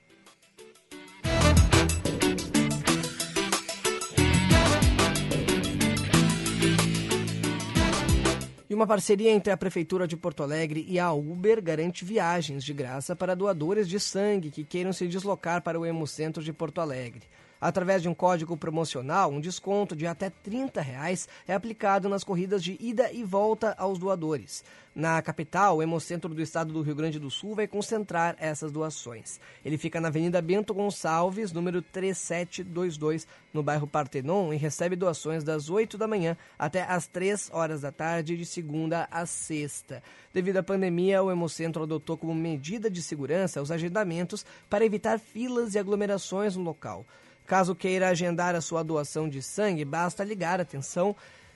[8.77, 13.15] Uma parceria entre a Prefeitura de Porto Alegre e a Uber garante viagens de graça
[13.15, 17.23] para doadores de sangue que queiram se deslocar para o Hemocentro de Porto Alegre.
[17.59, 22.63] Através de um código promocional, um desconto de até 30 reais é aplicado nas corridas
[22.63, 24.63] de ida e volta aos doadores.
[24.97, 29.39] Na capital, o Hemocentro do Estado do Rio Grande do Sul vai concentrar essas doações.
[29.63, 35.69] Ele fica na Avenida Bento Gonçalves, número 3722, no bairro Partenon, e recebe doações das
[35.69, 40.01] 8 da manhã até às 3 horas da tarde, de segunda a sexta.
[40.33, 45.75] Devido à pandemia, o Hemocentro adotou como medida de segurança os agendamentos para evitar filas
[45.75, 47.05] e aglomerações no local.
[47.47, 51.15] Caso queira agendar a sua doação de sangue, basta ligar, atenção,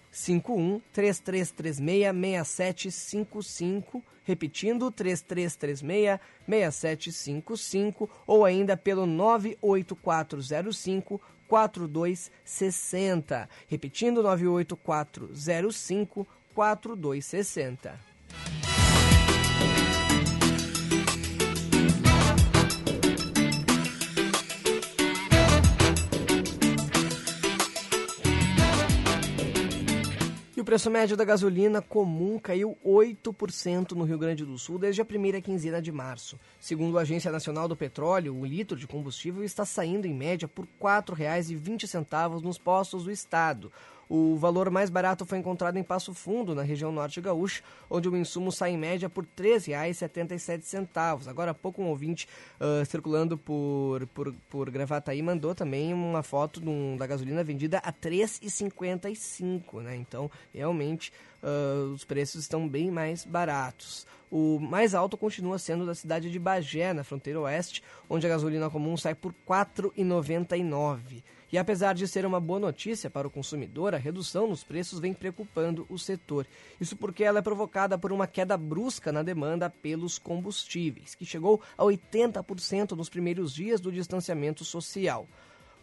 [0.09, 17.99] 51 3336 6755, repetindo 3336 6755 ou ainda pelo 98405 4260, repetindo 98405 4260.
[30.71, 35.41] Preço médio da gasolina comum caiu 8% no Rio Grande do Sul desde a primeira
[35.41, 36.39] quinzena de março.
[36.61, 40.63] Segundo a Agência Nacional do Petróleo, o litro de combustível está saindo em média por
[40.63, 43.69] R$ 4,20 nos postos do estado.
[44.13, 48.17] O valor mais barato foi encontrado em Passo Fundo, na região norte gaúcha, onde o
[48.17, 51.29] insumo sai em média por R$ 3,77.
[51.29, 52.27] Agora há pouco um ouvinte
[52.59, 57.87] uh, circulando por, por, por Gravataí mandou também uma foto um, da gasolina vendida a
[57.87, 59.81] R$ 3,55.
[59.81, 59.95] Né?
[59.95, 64.05] Então, realmente, uh, os preços estão bem mais baratos.
[64.29, 68.69] O mais alto continua sendo da cidade de Bagé, na fronteira oeste, onde a gasolina
[68.69, 71.23] comum sai por R$ 4,99.
[71.51, 75.13] E apesar de ser uma boa notícia para o consumidor, a redução nos preços vem
[75.13, 76.47] preocupando o setor.
[76.79, 81.61] Isso porque ela é provocada por uma queda brusca na demanda pelos combustíveis, que chegou
[81.77, 85.27] a 80% nos primeiros dias do distanciamento social.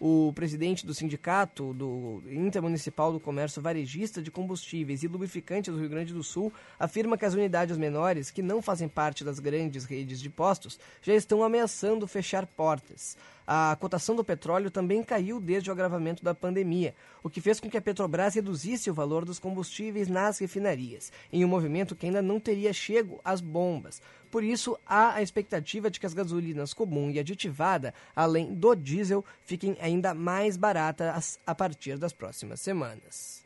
[0.01, 5.89] O presidente do Sindicato do Intermunicipal do Comércio Varejista de Combustíveis e Lubrificantes do Rio
[5.89, 10.21] Grande do Sul afirma que as unidades menores, que não fazem parte das grandes redes
[10.21, 13.17] de postos, já estão ameaçando fechar portas.
[13.51, 17.71] A cotação do petróleo também caiu desde o agravamento da pandemia, o que fez com
[17.71, 22.21] que a Petrobras reduzisse o valor dos combustíveis nas refinarias, em um movimento que ainda
[22.21, 24.03] não teria chego às bombas.
[24.31, 29.25] Por isso, há a expectativa de que as gasolinas comum e aditivada, além do diesel,
[29.41, 33.43] fiquem ainda mais baratas a partir das próximas semanas.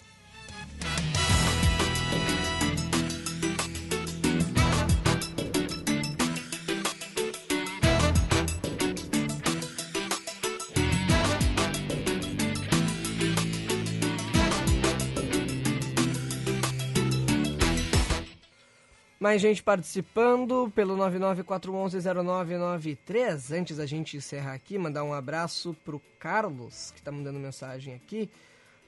[19.23, 23.57] Mais gente participando pelo 994110993.
[23.57, 28.28] Antes da gente encerrar aqui, mandar um abraço pro Carlos, que está mandando mensagem aqui,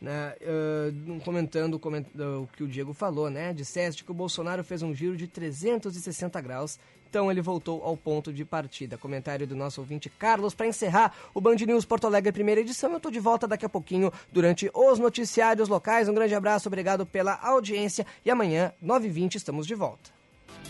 [0.00, 3.52] né, uh, comentando o que o Diego falou, né?
[3.52, 8.32] Disseste que o Bolsonaro fez um giro de 360 graus, então ele voltou ao ponto
[8.32, 8.98] de partida.
[8.98, 10.52] Comentário do nosso ouvinte Carlos.
[10.52, 13.68] Para encerrar o Band News Porto Alegre, primeira edição, eu estou de volta daqui a
[13.68, 16.08] pouquinho durante os noticiários locais.
[16.08, 20.23] Um grande abraço, obrigado pela audiência e amanhã, 9h20, estamos de volta.